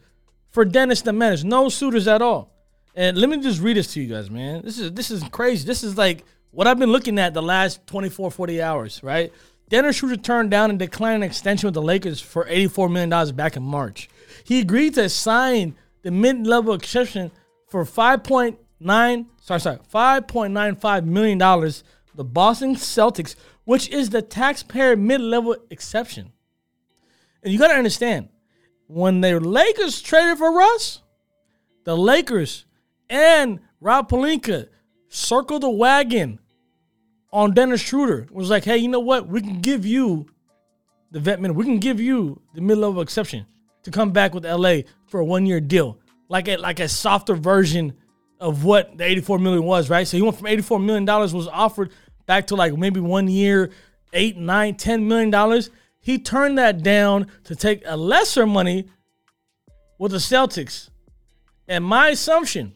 for 0.49 0.65
Dennis 0.65 1.01
the 1.01 1.13
Menace. 1.13 1.43
No 1.43 1.69
suitors 1.69 2.07
at 2.07 2.21
all. 2.21 2.51
And 2.95 3.17
let 3.17 3.29
me 3.29 3.41
just 3.41 3.61
read 3.61 3.77
this 3.77 3.93
to 3.93 4.01
you 4.01 4.13
guys, 4.13 4.29
man. 4.29 4.61
This 4.63 4.79
is 4.79 4.93
this 4.93 5.11
is 5.11 5.23
crazy. 5.29 5.65
This 5.65 5.83
is 5.83 5.97
like 5.97 6.23
what 6.51 6.67
I've 6.67 6.79
been 6.79 6.91
looking 6.91 7.19
at 7.19 7.33
the 7.33 7.41
last 7.41 7.85
24, 7.87 8.31
40 8.31 8.61
hours, 8.61 9.03
right? 9.03 9.33
Dennis 9.69 9.97
Schroeder 9.97 10.17
turned 10.17 10.51
down 10.51 10.69
and 10.69 10.79
declined 10.79 11.23
an 11.23 11.23
extension 11.23 11.67
with 11.67 11.73
the 11.73 11.81
Lakers 11.81 12.21
for 12.21 12.45
$84 12.45 12.91
million 12.91 13.35
back 13.35 13.57
in 13.57 13.63
March. 13.63 14.09
He 14.43 14.59
agreed 14.59 14.93
to 14.93 15.09
sign 15.09 15.75
the 16.03 16.11
mid-level 16.11 16.73
exception 16.73 17.31
for 17.67 17.83
5.9 17.83 19.25
sorry 19.41 19.59
sorry 19.59 19.79
5.95 19.93 21.05
million 21.05 21.37
dollars 21.37 21.83
the 22.15 22.23
Boston 22.23 22.75
Celtics, 22.75 23.35
which 23.65 23.89
is 23.89 24.09
the 24.09 24.21
taxpayer 24.21 24.95
mid-level 24.95 25.57
exception. 25.69 26.31
And 27.43 27.51
you 27.53 27.59
got 27.59 27.67
to 27.67 27.75
understand, 27.75 28.29
when 28.87 29.21
the 29.21 29.39
Lakers 29.39 30.01
traded 30.01 30.37
for 30.37 30.51
Russ, 30.51 31.01
the 31.83 31.95
Lakers 31.95 32.65
and 33.09 33.59
Rob 33.79 34.09
Pelinka 34.09 34.67
circled 35.09 35.63
the 35.63 35.69
wagon 35.69 36.39
on 37.31 37.53
Dennis 37.53 37.81
Schroeder. 37.81 38.27
Was 38.31 38.49
like, 38.49 38.63
hey, 38.63 38.77
you 38.77 38.87
know 38.87 38.99
what? 38.99 39.27
We 39.27 39.41
can 39.41 39.59
give 39.59 39.85
you 39.85 40.27
the 41.11 41.19
vet 41.19 41.39
minute. 41.39 41.53
We 41.53 41.65
can 41.65 41.79
give 41.79 41.99
you 41.99 42.41
the 42.53 42.61
mid-level 42.61 43.01
exception 43.01 43.45
to 43.83 43.91
come 43.91 44.11
back 44.11 44.33
with 44.33 44.45
LA 44.45 44.79
for 45.05 45.19
a 45.19 45.25
one-year 45.25 45.61
deal, 45.61 45.99
like 46.29 46.47
a 46.47 46.57
like 46.57 46.79
a 46.79 46.87
softer 46.87 47.35
version 47.35 47.93
of 48.39 48.63
what 48.63 48.97
the 48.97 49.03
84 49.03 49.39
million 49.39 49.63
was, 49.63 49.89
right? 49.89 50.07
So 50.07 50.17
he 50.17 50.23
went 50.23 50.37
from 50.37 50.47
84 50.47 50.79
million 50.79 51.05
dollars 51.05 51.33
was 51.33 51.47
offered 51.47 51.91
back 52.25 52.47
to 52.47 52.55
like 52.55 52.75
maybe 52.75 52.99
one 52.99 53.27
year, 53.27 53.71
eight, 54.13 54.37
nine, 54.37 54.75
ten 54.75 55.07
million 55.07 55.29
dollars. 55.29 55.69
He 55.99 56.19
turned 56.19 56.57
that 56.57 56.83
down 56.83 57.27
to 57.45 57.55
take 57.55 57.81
a 57.85 57.97
lesser 57.97 58.45
money 58.45 58.89
with 59.97 60.11
the 60.11 60.19
Celtics. 60.19 60.89
And 61.67 61.83
my 61.83 62.09
assumption, 62.09 62.73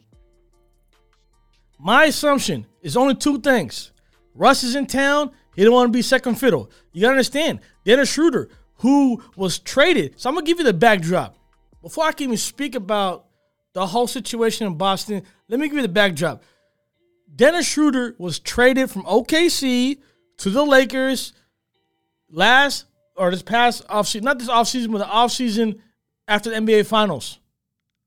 my 1.78 2.06
assumption 2.06 2.66
is 2.82 2.96
only 2.96 3.14
two 3.14 3.40
things. 3.40 3.92
Russ 4.34 4.64
is 4.64 4.74
in 4.74 4.86
town. 4.86 5.30
He 5.54 5.64
don't 5.64 5.72
want 5.72 5.88
to 5.88 5.96
be 5.96 6.02
second 6.02 6.36
fiddle. 6.36 6.70
You 6.92 7.02
gotta 7.02 7.12
understand, 7.12 7.60
Dennis 7.84 8.12
Schroeder, 8.12 8.48
who 8.76 9.22
was 9.36 9.58
traded. 9.58 10.18
So 10.18 10.28
I'm 10.28 10.34
gonna 10.34 10.46
give 10.46 10.58
you 10.58 10.64
the 10.64 10.72
backdrop. 10.72 11.36
Before 11.82 12.04
I 12.04 12.12
can 12.12 12.24
even 12.24 12.36
speak 12.36 12.74
about 12.74 13.26
the 13.72 13.86
whole 13.86 14.06
situation 14.06 14.66
in 14.66 14.74
Boston, 14.74 15.22
let 15.48 15.60
me 15.60 15.68
give 15.68 15.76
you 15.76 15.82
the 15.82 15.88
backdrop. 15.88 16.42
Dennis 17.34 17.66
Schroeder 17.66 18.14
was 18.18 18.38
traded 18.38 18.90
from 18.90 19.04
OKC 19.04 19.98
to 20.38 20.50
the 20.50 20.64
Lakers 20.64 21.32
last 22.30 22.86
or 23.16 23.30
this 23.30 23.42
past 23.42 23.86
offseason, 23.88 24.22
not 24.22 24.38
this 24.38 24.48
offseason, 24.48 24.92
but 24.92 24.98
the 24.98 25.04
offseason 25.04 25.78
after 26.26 26.50
the 26.50 26.56
NBA 26.56 26.86
Finals. 26.86 27.38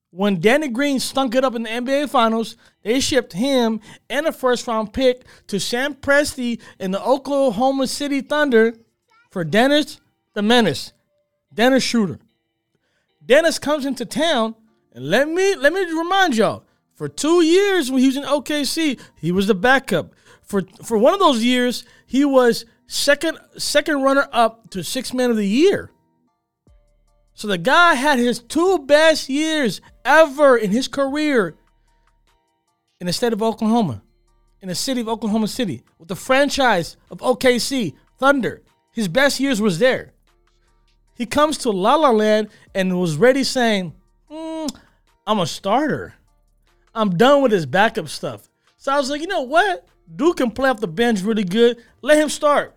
When 0.10 0.40
Danny 0.40 0.68
Green 0.68 1.00
stunk 1.00 1.34
it 1.34 1.44
up 1.44 1.56
in 1.56 1.64
the 1.64 1.70
NBA 1.70 2.10
Finals, 2.10 2.56
they 2.84 3.00
shipped 3.00 3.34
him 3.34 3.80
and 4.10 4.28
a 4.28 4.32
first 4.32 4.68
round 4.68 4.94
pick 4.94 5.26
to 5.48 5.60
Sam 5.60 5.96
Presti 5.96 6.62
in 6.80 6.92
the 6.92 7.04
Oklahoma 7.04 7.88
City 7.88 8.22
Thunder 8.22 8.76
for 9.32 9.44
Dennis 9.44 10.00
the 10.34 10.42
Menace, 10.42 10.94
Dennis 11.54 11.84
Schroeder. 11.84 12.20
Dennis 13.26 13.60
comes 13.60 13.86
into 13.86 14.06
town, 14.06 14.56
and 14.92 15.10
let 15.10 15.30
me 15.30 15.56
let 15.56 15.74
me 15.74 15.82
remind 15.86 16.36
y'all, 16.36 16.64
for 17.04 17.10
two 17.10 17.42
years 17.42 17.92
when 17.92 18.00
he 18.00 18.08
was 18.08 18.16
in 18.16 18.24
OKC, 18.24 18.98
he 19.18 19.34
was 19.34 19.48
the 19.48 19.54
backup. 19.54 20.14
For 20.42 20.62
for 20.86 20.98
one 20.98 21.14
of 21.14 21.20
those 21.20 21.44
years, 21.44 21.84
he 22.06 22.24
was 22.24 22.64
second 22.88 23.38
second 23.58 24.04
runner 24.04 24.26
up 24.32 24.70
to 24.70 24.86
six 24.86 25.14
man 25.14 25.30
of 25.30 25.36
the 25.36 25.46
year. 25.46 25.92
So 27.34 27.50
the 27.50 27.58
guy 27.58 27.96
had 27.96 28.20
his 28.20 28.40
two 28.40 28.80
best 28.80 29.28
years 29.28 29.82
ever 30.06 30.56
in 30.56 30.72
his 30.72 30.88
career 30.88 31.58
in 33.02 33.08
the 33.08 33.12
state 33.12 33.34
of 33.34 33.44
Oklahoma, 33.44 34.02
in 34.62 34.70
the 34.70 34.76
city 34.76 35.02
of 35.02 35.10
Oklahoma 35.10 35.50
City, 35.50 35.84
with 36.00 36.08
the 36.08 36.16
franchise 36.16 36.96
of 37.12 37.18
OKC 37.18 37.96
Thunder. 38.18 38.62
His 38.94 39.10
best 39.10 39.42
years 39.42 39.60
was 39.60 39.78
there. 39.78 40.14
He 41.16 41.26
comes 41.26 41.58
to 41.60 41.70
La 41.70 41.96
La 41.96 42.12
Land 42.12 42.48
and 42.74 42.98
was 42.98 43.18
ready 43.18 43.44
saying, 43.44 43.94
mm, 44.32 44.74
I'm 45.28 45.40
a 45.40 45.48
starter. 45.48 46.16
I'm 46.94 47.18
done 47.18 47.42
with 47.42 47.52
his 47.52 47.66
backup 47.66 48.08
stuff. 48.08 48.50
So 48.78 48.92
I 48.92 48.98
was 48.98 49.10
like, 49.10 49.22
you 49.22 49.28
know 49.28 49.42
what? 49.42 49.88
Dude 50.14 50.38
can 50.38 50.52
play 50.52 50.70
off 50.70 50.80
the 50.80 50.88
bench 50.88 51.22
really 51.22 51.44
good. 51.44 51.78
Let 52.02 52.18
him 52.18 52.30
start. 52.30 52.76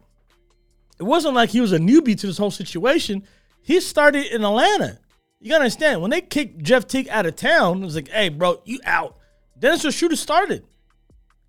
It 0.99 1.03
wasn't 1.03 1.35
like 1.35 1.51
he 1.51 1.61
was 1.61 1.73
a 1.73 1.79
newbie 1.79 2.19
to 2.19 2.27
this 2.27 2.39
whole 2.39 2.51
situation. 2.51 3.25
He 3.63 3.81
started 3.81 4.27
in 4.27 4.45
Atlanta. 4.45 4.99
You 5.41 5.51
gotta 5.51 5.65
understand, 5.65 6.01
when 6.01 6.11
they 6.11 6.21
kicked 6.23 6.63
Jeff 6.63 6.87
Teague 6.87 7.09
out 7.09 7.27
of 7.27 7.37
town, 7.37 7.83
it 7.83 7.85
was 7.85 7.97
like, 7.97 8.09
hey, 8.09 8.31
bro, 8.31 8.63
you 8.65 8.81
out. 8.85 9.19
Dennis 9.59 9.83
Schroeder 9.95 10.17
started. 10.17 10.65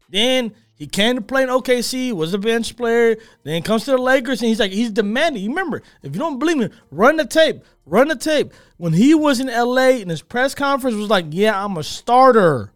Then 0.09 0.53
he 0.77 0.85
came 0.85 1.15
to 1.15 1.21
play 1.21 1.41
in 1.41 1.49
OKC, 1.49 2.13
was 2.13 2.33
a 2.35 2.37
bench 2.37 2.77
player, 2.77 3.17
then 3.43 3.63
comes 3.63 3.85
to 3.85 3.91
the 3.91 3.97
Lakers, 3.97 4.41
and 4.41 4.49
he's 4.49 4.59
like, 4.59 4.71
he's 4.71 4.91
demanding. 4.91 5.41
You 5.41 5.49
remember, 5.49 5.81
if 6.03 6.13
you 6.13 6.19
don't 6.19 6.37
believe 6.37 6.57
me, 6.57 6.69
run 6.91 7.17
the 7.17 7.25
tape. 7.25 7.63
Run 7.85 8.09
the 8.09 8.15
tape. 8.15 8.53
When 8.77 8.93
he 8.93 9.15
was 9.15 9.39
in 9.39 9.47
LA 9.47 10.01
and 10.01 10.09
his 10.11 10.21
press 10.21 10.53
conference, 10.53 10.95
was 10.95 11.09
like, 11.09 11.25
yeah, 11.31 11.63
I'm 11.63 11.77
a 11.77 11.83
starter. 11.83 12.71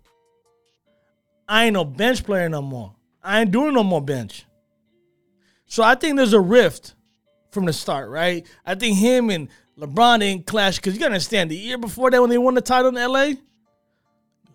I 1.48 1.65
ain't 1.65 1.74
no 1.74 1.86
bench 1.86 2.24
player 2.24 2.50
no 2.50 2.62
more. 2.62 2.96
I 3.24 3.41
ain't 3.41 3.51
doing 3.51 3.75
no 3.75 3.84
more 3.84 4.01
bench. 4.01 4.46
So 5.67 5.84
I 5.84 5.93
think 5.93 6.17
there's 6.17 6.34
a 6.34 6.39
rift 6.39 6.96
from 7.51 7.65
the 7.65 7.74
start, 7.74 8.10
right? 8.10 8.48
I 8.65 8.74
think 8.75 8.98
him 8.98 9.29
and 9.29 9.48
LeBron 9.77 10.22
didn't 10.22 10.48
clash 10.48 10.77
because 10.77 10.96
you 10.96 11.00
gotta 11.00 11.13
understand 11.13 11.51
the 11.51 11.55
year 11.55 11.77
before 11.77 12.10
that 12.10 12.22
when 12.22 12.29
they 12.29 12.38
won 12.38 12.55
the 12.55 12.62
title 12.62 12.89
in 12.89 12.96
LA, 12.96 13.34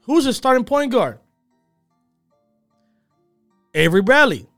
who's 0.02 0.24
the 0.24 0.32
starting 0.32 0.64
point 0.64 0.90
guard? 0.90 1.20
Avery 3.76 4.00
Bradley. 4.00 4.48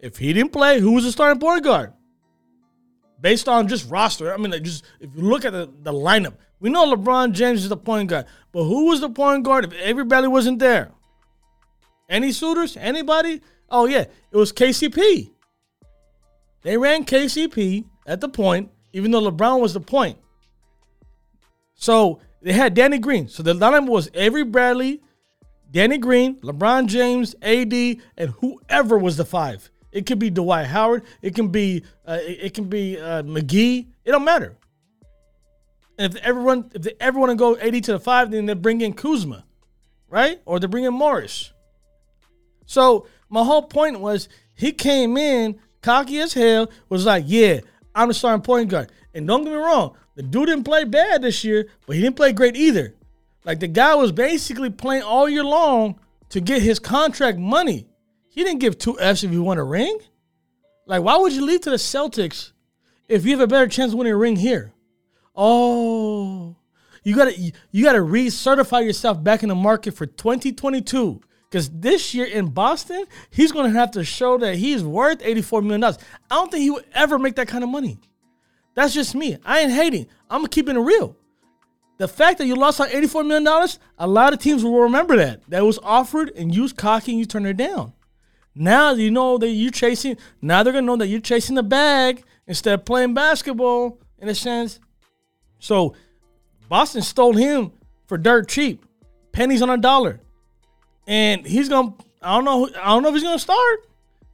If 0.00 0.16
he 0.16 0.32
didn't 0.32 0.52
play, 0.52 0.80
who 0.80 0.92
was 0.92 1.04
the 1.04 1.12
starting 1.12 1.40
point 1.40 1.62
guard? 1.62 1.92
Based 3.20 3.48
on 3.48 3.68
just 3.68 3.90
roster, 3.90 4.32
I 4.32 4.36
mean, 4.38 4.50
like 4.50 4.62
just 4.62 4.84
if 5.00 5.10
you 5.14 5.22
look 5.22 5.44
at 5.44 5.52
the, 5.52 5.70
the 5.82 5.92
lineup, 5.92 6.34
we 6.58 6.70
know 6.70 6.92
LeBron 6.92 7.32
James 7.32 7.62
is 7.62 7.68
the 7.68 7.76
point 7.76 8.08
guard, 8.08 8.26
but 8.52 8.64
who 8.64 8.86
was 8.86 9.00
the 9.00 9.10
point 9.10 9.44
guard 9.44 9.64
if 9.66 9.74
Avery 9.74 10.04
Bradley 10.04 10.28
wasn't 10.28 10.58
there? 10.58 10.92
Any 12.08 12.32
suitors? 12.32 12.76
Anybody? 12.76 13.42
Oh 13.68 13.86
yeah, 13.86 14.04
it 14.30 14.36
was 14.36 14.52
KCP. 14.52 15.30
They 16.62 16.76
ran 16.76 17.04
KCP 17.04 17.84
at 18.06 18.20
the 18.20 18.28
point, 18.28 18.70
even 18.92 19.10
though 19.10 19.30
LeBron 19.30 19.60
was 19.60 19.74
the 19.74 19.80
point. 19.80 20.18
So 21.74 22.20
they 22.40 22.52
had 22.52 22.74
Danny 22.74 22.98
Green. 22.98 23.28
So 23.28 23.42
the 23.42 23.52
lineup 23.52 23.88
was 23.88 24.08
Avery 24.14 24.44
Bradley, 24.44 25.02
Danny 25.70 25.98
Green, 25.98 26.36
LeBron 26.40 26.86
James, 26.86 27.34
AD, 27.42 27.72
and 28.16 28.30
whoever 28.40 28.98
was 28.98 29.16
the 29.16 29.24
five. 29.24 29.70
It 29.92 30.06
could 30.06 30.18
be 30.18 30.30
Dwight 30.30 30.66
Howard. 30.66 31.04
It 31.22 31.34
can 31.34 31.48
be 31.48 31.84
uh, 32.06 32.18
it, 32.20 32.54
can 32.54 32.64
be 32.64 32.98
uh, 32.98 33.22
McGee. 33.22 33.86
It 34.04 34.10
don't 34.10 34.24
matter. 34.24 34.56
And 35.98 36.14
if 36.14 36.22
everyone 36.22 36.70
if 36.74 36.82
they 36.82 36.94
ever 37.00 37.18
want 37.18 37.30
to 37.30 37.36
go 37.36 37.56
AD 37.56 37.82
to 37.84 37.92
the 37.92 38.00
five, 38.00 38.30
then 38.30 38.46
they 38.46 38.54
bring 38.54 38.80
in 38.80 38.92
Kuzma, 38.92 39.44
right? 40.08 40.40
Or 40.44 40.60
they 40.60 40.66
bring 40.66 40.84
in 40.84 40.94
Morris. 40.94 41.52
So 42.66 43.06
my 43.28 43.42
whole 43.42 43.62
point 43.62 44.00
was 44.00 44.28
he 44.54 44.72
came 44.72 45.16
in 45.16 45.58
cocky 45.82 46.18
as 46.20 46.34
hell, 46.34 46.70
was 46.88 47.06
like, 47.06 47.24
yeah, 47.26 47.60
I'm 47.94 48.08
the 48.08 48.14
starting 48.14 48.42
point 48.42 48.68
guard. 48.68 48.92
And 49.14 49.26
don't 49.26 49.44
get 49.44 49.50
me 49.50 49.56
wrong, 49.56 49.96
the 50.14 50.22
dude 50.22 50.46
didn't 50.46 50.64
play 50.64 50.84
bad 50.84 51.22
this 51.22 51.44
year, 51.44 51.68
but 51.86 51.96
he 51.96 52.02
didn't 52.02 52.16
play 52.16 52.32
great 52.32 52.56
either. 52.56 52.94
Like 53.48 53.60
the 53.60 53.66
guy 53.66 53.94
was 53.94 54.12
basically 54.12 54.68
playing 54.68 55.04
all 55.04 55.26
year 55.26 55.42
long 55.42 55.98
to 56.28 56.38
get 56.38 56.60
his 56.60 56.78
contract 56.78 57.38
money. 57.38 57.86
He 58.28 58.44
didn't 58.44 58.60
give 58.60 58.76
two 58.76 59.00
F's 59.00 59.24
if 59.24 59.32
you 59.32 59.42
won 59.42 59.56
a 59.56 59.64
ring. 59.64 60.00
Like, 60.84 61.02
why 61.02 61.16
would 61.16 61.32
you 61.32 61.46
leave 61.46 61.62
to 61.62 61.70
the 61.70 61.76
Celtics 61.76 62.52
if 63.08 63.24
you 63.24 63.30
have 63.30 63.40
a 63.40 63.46
better 63.46 63.66
chance 63.66 63.92
of 63.92 63.98
winning 63.98 64.12
a 64.12 64.18
ring 64.18 64.36
here? 64.36 64.74
Oh, 65.34 66.56
you 67.02 67.16
gotta 67.16 67.40
you 67.70 67.84
gotta 67.84 68.00
recertify 68.00 68.84
yourself 68.84 69.24
back 69.24 69.42
in 69.42 69.48
the 69.48 69.54
market 69.54 69.94
for 69.94 70.04
2022. 70.04 71.18
Because 71.48 71.70
this 71.70 72.12
year 72.12 72.26
in 72.26 72.48
Boston, 72.48 73.06
he's 73.30 73.50
gonna 73.50 73.70
have 73.70 73.92
to 73.92 74.04
show 74.04 74.36
that 74.36 74.56
he's 74.56 74.84
worth 74.84 75.20
$84 75.20 75.62
million. 75.62 75.84
I 75.84 75.94
don't 76.28 76.50
think 76.50 76.64
he 76.64 76.70
would 76.70 76.84
ever 76.92 77.18
make 77.18 77.36
that 77.36 77.48
kind 77.48 77.64
of 77.64 77.70
money. 77.70 77.98
That's 78.74 78.92
just 78.92 79.14
me. 79.14 79.38
I 79.42 79.60
ain't 79.60 79.72
hating. 79.72 80.06
I'm 80.28 80.46
keeping 80.48 80.76
it 80.76 80.80
real. 80.80 81.16
The 81.98 82.08
fact 82.08 82.38
that 82.38 82.46
you 82.46 82.54
lost 82.54 82.80
on 82.80 82.88
$84 82.88 83.26
million, 83.26 83.68
a 83.98 84.06
lot 84.06 84.32
of 84.32 84.38
teams 84.38 84.64
will 84.64 84.80
remember 84.80 85.16
that. 85.16 85.42
That 85.50 85.64
was 85.64 85.80
offered 85.82 86.30
and 86.36 86.54
you 86.54 86.62
was 86.62 86.72
cocky 86.72 87.12
and 87.12 87.18
you 87.18 87.26
turned 87.26 87.46
it 87.46 87.56
down. 87.56 87.92
Now 88.54 88.92
you 88.92 89.10
know 89.10 89.36
that 89.38 89.48
you're 89.48 89.72
chasing, 89.72 90.16
now 90.40 90.62
they're 90.62 90.72
going 90.72 90.84
to 90.84 90.86
know 90.86 90.96
that 90.96 91.08
you're 91.08 91.20
chasing 91.20 91.56
the 91.56 91.62
bag 91.62 92.22
instead 92.46 92.74
of 92.74 92.84
playing 92.84 93.14
basketball 93.14 93.98
in 94.18 94.28
a 94.28 94.34
sense. 94.34 94.78
So 95.58 95.94
Boston 96.68 97.02
stole 97.02 97.34
him 97.34 97.72
for 98.06 98.16
dirt 98.16 98.48
cheap, 98.48 98.84
pennies 99.32 99.62
on 99.62 99.70
a 99.70 99.76
dollar. 99.76 100.20
And 101.06 101.44
he's 101.44 101.68
going 101.68 101.92
to, 101.92 102.04
I 102.22 102.36
don't 102.36 102.44
know, 102.44 102.68
I 102.80 102.88
don't 102.88 103.02
know 103.02 103.08
if 103.08 103.14
he's 103.14 103.24
going 103.24 103.36
to 103.36 103.42
start 103.42 103.88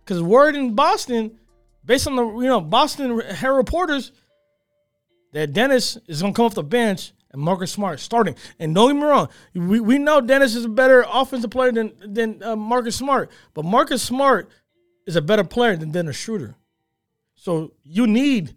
because 0.05 0.23
word 0.23 0.55
in 0.55 0.75
Boston, 0.75 1.39
based 1.85 2.07
on 2.07 2.17
the, 2.17 2.27
you 2.27 2.47
know, 2.47 2.61
Boston 2.61 3.21
hair 3.21 3.55
reporters, 3.55 4.13
that 5.33 5.53
Dennis 5.53 5.97
is 6.07 6.21
going 6.21 6.35
to 6.35 6.37
come 6.37 6.47
off 6.47 6.55
the 6.55 6.63
bench 6.63 7.13
and 7.35 7.43
Marcus 7.43 7.73
Smart 7.73 8.01
starting. 8.01 8.37
And 8.59 8.75
don't 8.75 8.95
get 8.95 8.97
me 8.97 9.07
wrong, 9.07 9.29
we, 9.55 9.81
we 9.81 9.99
know 9.99 10.21
Dennis 10.23 10.55
is 10.55 10.65
a 10.65 10.69
better 10.69 11.05
offensive 11.13 11.51
player 11.51 11.73
than 11.73 11.93
than 12.01 12.43
uh, 12.43 12.57
Marcus 12.57 12.97
Smart, 12.97 13.31
but 13.53 13.65
Marcus 13.65 14.03
Smart 14.03 14.49
is 15.07 15.17
a 15.17 15.21
better 15.21 15.45
player 15.45 15.77
than 15.77 15.91
Dennis 15.91 16.17
Schroeder. 16.17 16.55
So 17.35 17.73
you 17.83 18.07
need 18.07 18.57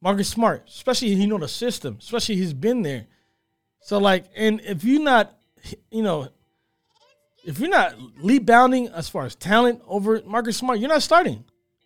Marcus 0.00 0.28
Smart, 0.28 0.64
especially 0.66 1.14
he 1.14 1.26
know 1.26 1.38
the 1.38 1.46
system, 1.46 1.98
especially 2.00 2.36
he's 2.36 2.54
been 2.54 2.82
there. 2.82 3.06
So 3.80 3.98
like, 3.98 4.24
and 4.34 4.60
if 4.62 4.82
you're 4.82 5.02
not, 5.02 5.36
you 5.90 6.02
know, 6.02 6.28
if 7.44 7.60
you're 7.60 7.68
not 7.68 7.94
leap 8.18 8.46
bounding 8.46 8.88
as 8.88 9.08
far 9.08 9.26
as 9.26 9.34
talent 9.34 9.82
over 9.86 10.22
Marcus 10.24 10.56
Smart, 10.56 10.78
you're 10.78 10.88
not 10.88 11.02
starting. 11.02 11.44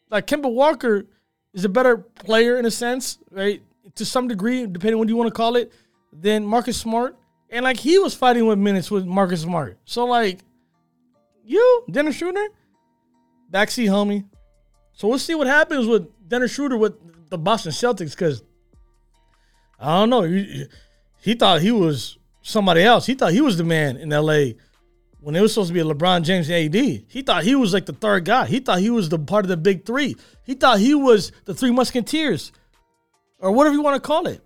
Like 0.09 0.29
Kemba 0.29 0.51
Walker 0.51 1.05
is 1.53 1.65
a 1.65 1.69
better 1.69 1.99
player 1.99 2.57
in 2.59 2.65
a 2.65 2.71
sense, 2.71 3.19
right? 3.33 3.61
To 3.97 4.05
some 4.05 4.29
degree, 4.29 4.67
depending 4.67 4.95
on 4.95 4.99
what 5.01 5.09
you 5.09 5.17
want 5.17 5.29
to 5.29 5.35
call 5.35 5.57
it, 5.57 5.73
than 6.13 6.45
Marcus 6.45 6.77
Smart. 6.77 7.17
And 7.51 7.65
like 7.65 7.79
he 7.79 7.99
was 7.99 8.15
fighting 8.15 8.47
with 8.47 8.59
minutes 8.59 8.91
with 8.91 9.07
Marcus 9.07 9.43
Smart. 9.43 9.79
So 9.85 10.05
like 10.05 10.41
you, 11.45 11.85
Dennis 11.91 12.17
Schroeder, 12.17 12.47
backseat 13.51 13.89
homie. 13.89 14.25
So 14.93 15.09
we'll 15.09 15.19
see 15.19 15.35
what 15.35 15.47
happens 15.47 15.87
with 15.87 16.07
Dennis 16.29 16.53
Schroeder 16.53 16.77
with 16.77 16.95
the 17.31 17.39
Boston 17.39 17.73
Celtics 17.73 18.11
because 18.11 18.43
I 19.79 19.99
don't 19.99 20.11
know. 20.11 20.23
He, 20.23 20.67
he 21.21 21.35
thought 21.35 21.63
he 21.63 21.73
was 21.73 22.19
somebody 22.43 22.83
else. 22.83 23.07
He 23.07 23.15
thought 23.15 23.33
he 23.33 23.41
was 23.41 23.57
the 23.57 23.65
man 23.65 23.97
in 23.97 24.11
LA 24.11 24.59
when 25.21 25.37
it 25.37 25.41
was 25.41 25.55
supposed 25.55 25.69
to 25.69 25.75
be 25.75 25.81
a 25.81 25.85
LeBron 25.85 26.23
James 26.23 26.51
AD. 26.51 26.75
He 26.75 27.23
thought 27.23 27.45
he 27.45 27.55
was 27.55 27.73
like 27.73 27.87
the 27.87 27.93
third 27.93 28.25
guy. 28.25 28.47
He 28.47 28.61
thought 28.61 28.81
he 28.81 28.91
was 28.91 29.09
the 29.09 29.19
part 29.19 29.45
of 29.45 29.49
the 29.49 29.57
big 29.57 29.85
three. 29.85 30.17
He 30.45 30.55
thought 30.55 30.79
he 30.81 30.95
was 30.95 31.33
the 31.45 31.55
three 31.55 31.71
musketeers 31.71 32.53
or 33.39 33.53
whatever 33.53 33.75
you 33.75 33.83
want 33.83 34.03
to 34.03 34.07
call 34.07 34.27
it. 34.27 34.41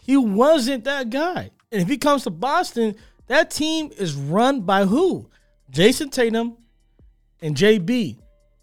He 0.00 0.16
wasn't 0.16 0.84
that 0.84 1.10
guy. 1.10 1.50
And 1.72 1.82
if 1.82 1.88
he 1.88 1.96
comes 1.96 2.24
to 2.24 2.30
Boston, 2.30 2.94
that 3.26 3.50
team 3.50 3.90
is 3.96 4.14
run 4.14 4.60
by 4.60 4.84
who? 4.84 5.30
Jayson 5.70 6.10
Tatum 6.10 6.56
and 7.40 7.56
JB, 7.56 8.18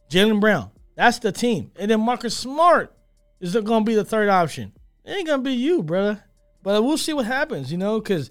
Jaylen 0.10 0.40
Brown. 0.40 0.72
That's 0.96 1.20
the 1.20 1.32
team. 1.32 1.72
And 1.78 1.90
then 1.90 2.02
Marcus 2.02 2.38
Smart 2.38 2.94
is 3.40 3.54
going 3.54 3.84
to 3.84 3.90
be 3.90 3.96
the 3.96 4.06
third 4.06 4.30
option. 4.30 4.72
It 5.04 5.12
ain't 5.12 5.28
going 5.28 5.40
to 5.40 5.50
be 5.50 5.56
you, 5.56 5.82
brother. 5.82 6.24
But 6.64 6.84
we'll 6.84 6.98
see 6.98 7.14
what 7.14 7.26
happens, 7.26 7.72
you 7.72 7.78
know, 7.78 8.00
because 8.00 8.30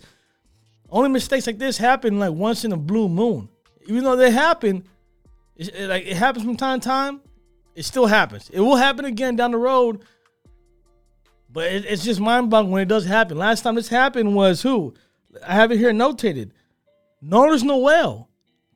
only 0.89 1.09
mistakes 1.09 1.47
like 1.47 1.59
this 1.59 1.79
happen 1.79 2.19
like 2.19 2.33
once 2.33 2.65
in 2.65 2.73
a 2.73 2.77
blue 2.77 3.09
moon. 3.09 3.49
Even 3.87 4.05
though 4.05 4.17
they 4.17 4.31
happen, 4.31 4.85
it, 5.57 5.89
like 5.89 6.07
it 6.07 6.17
happens 6.17 6.45
from 6.45 6.57
time 6.57 6.81
to 6.81 6.89
time, 6.89 7.21
it 7.75 7.85
still 7.85 8.07
happens. 8.07 8.51
It 8.51 8.61
will 8.61 8.77
happen 8.77 9.05
again 9.05 9.37
down 9.37 9.51
the 9.51 9.59
road, 9.59 10.05
but 11.53 11.73
it, 11.73 11.85
it's 11.87 12.05
just 12.05 12.21
mind 12.21 12.51
boggling 12.51 12.73
when 12.73 12.83
it 12.83 12.89
does 12.89 13.07
happen. 13.07 13.37
Last 13.39 13.63
time 13.63 13.75
this 13.75 13.89
happened 13.89 14.35
was 14.35 14.63
who? 14.63 14.95
I 15.47 15.55
have 15.55 15.73
it 15.73 15.79
here 15.79 15.93
notated. 15.93 16.51
Nerlens 17.25 17.63
Noel 17.63 18.29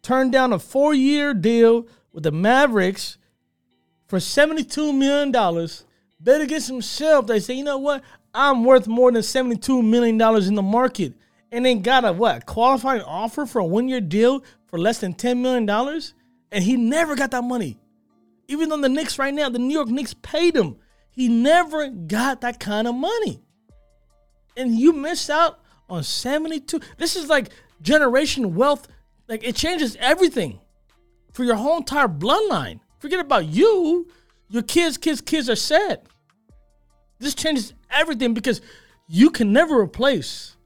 turned 0.03 0.33
down 0.33 0.53
a 0.53 0.59
four 0.59 0.95
year 0.95 1.35
deal 1.35 1.87
with 2.13 2.25
the 2.25 2.33
Mavericks 2.33 3.19
for 4.07 4.19
$72 4.19 4.97
million. 4.97 5.33
Bet 6.21 6.41
against 6.41 6.69
himself. 6.69 7.27
They 7.27 7.41
say, 7.41 7.55
you 7.55 7.65
know 7.65 7.79
what? 7.79 8.03
I'm 8.35 8.65
worth 8.65 8.87
more 8.87 9.13
than 9.13 9.23
$72 9.23 9.85
million 9.85 10.21
in 10.21 10.55
the 10.55 10.63
market. 10.63 11.15
And 11.53 11.65
then 11.65 11.83
got 11.83 12.05
a 12.05 12.13
what? 12.13 12.47
Qualifying 12.47 13.03
offer 13.03 13.47
for 13.47 13.61
a 13.61 13.65
one 13.65 13.89
year 13.89 14.01
deal 14.01 14.45
for 14.67 14.79
less 14.79 14.99
than 14.99 15.15
$10 15.15 15.39
million. 15.39 15.69
And 16.51 16.65
he 16.65 16.77
never 16.77 17.15
got 17.15 17.31
that 17.31 17.45
money. 17.45 17.79
Even 18.49 18.69
though 18.69 18.81
the 18.81 18.89
Knicks 18.89 19.19
right 19.19 19.33
now, 19.33 19.49
the 19.49 19.59
New 19.59 19.73
York 19.73 19.89
Knicks 19.89 20.15
paid 20.15 20.57
him. 20.57 20.77
He 21.15 21.29
never 21.29 21.89
got 21.89 22.41
that 22.41 22.59
kind 22.59 22.89
of 22.89 22.95
money. 22.95 23.41
And 24.57 24.79
you 24.79 24.93
missed 24.93 25.31
out 25.31 25.61
on 25.89 26.03
72. 26.03 26.81
This 26.99 27.17
is 27.17 27.29
like 27.29 27.51
generation 27.81 28.55
wealth. 28.55 28.89
Like 29.29 29.45
it 29.45 29.57
changes 29.57 29.97
everything 30.01 30.61
for 31.33 31.45
your 31.45 31.57
whole 31.57 31.77
entire 31.77 32.09
bloodline. 32.09 32.81
Forget 32.99 33.21
about 33.21 33.47
you. 33.47 34.09
Your 34.49 34.63
kids, 34.63 34.97
kids, 34.97 35.21
kids 35.21 35.49
are 35.49 35.57
set. 35.57 36.07
This 37.19 37.35
changes 37.35 37.75
everything 37.91 38.35
because 38.35 38.61
you 39.09 39.31
can 39.31 39.53
never 39.53 39.79
replace 39.79 40.57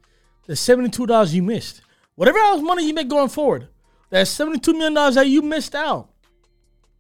the 0.47 0.55
$72 0.55 1.35
you 1.35 1.43
missed. 1.43 1.83
Whatever 2.15 2.39
else 2.39 2.63
money 2.63 2.87
you 2.87 2.95
make 2.95 3.09
going 3.09 3.29
forward, 3.29 3.69
that 4.11 4.27
$72 4.27 4.67
million 4.73 4.95
that 4.95 5.29
you 5.29 5.43
missed 5.43 5.75
out, 5.75 6.09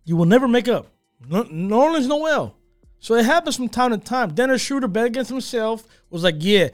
you 0.04 0.16
will 0.16 0.26
never 0.26 0.46
make 0.46 0.68
up. 0.68 0.86
No, 1.26 1.44
Nerlens 1.44 2.06
Noel. 2.06 2.54
So 3.00 3.14
it 3.14 3.24
happens 3.24 3.56
from 3.56 3.68
time 3.68 3.90
to 3.90 3.98
time. 3.98 4.34
Dennis 4.34 4.62
Schroeder 4.62 4.88
bet 4.88 5.06
against 5.06 5.30
himself, 5.30 5.86
was 6.10 6.24
like, 6.24 6.36
yeah, 6.38 6.68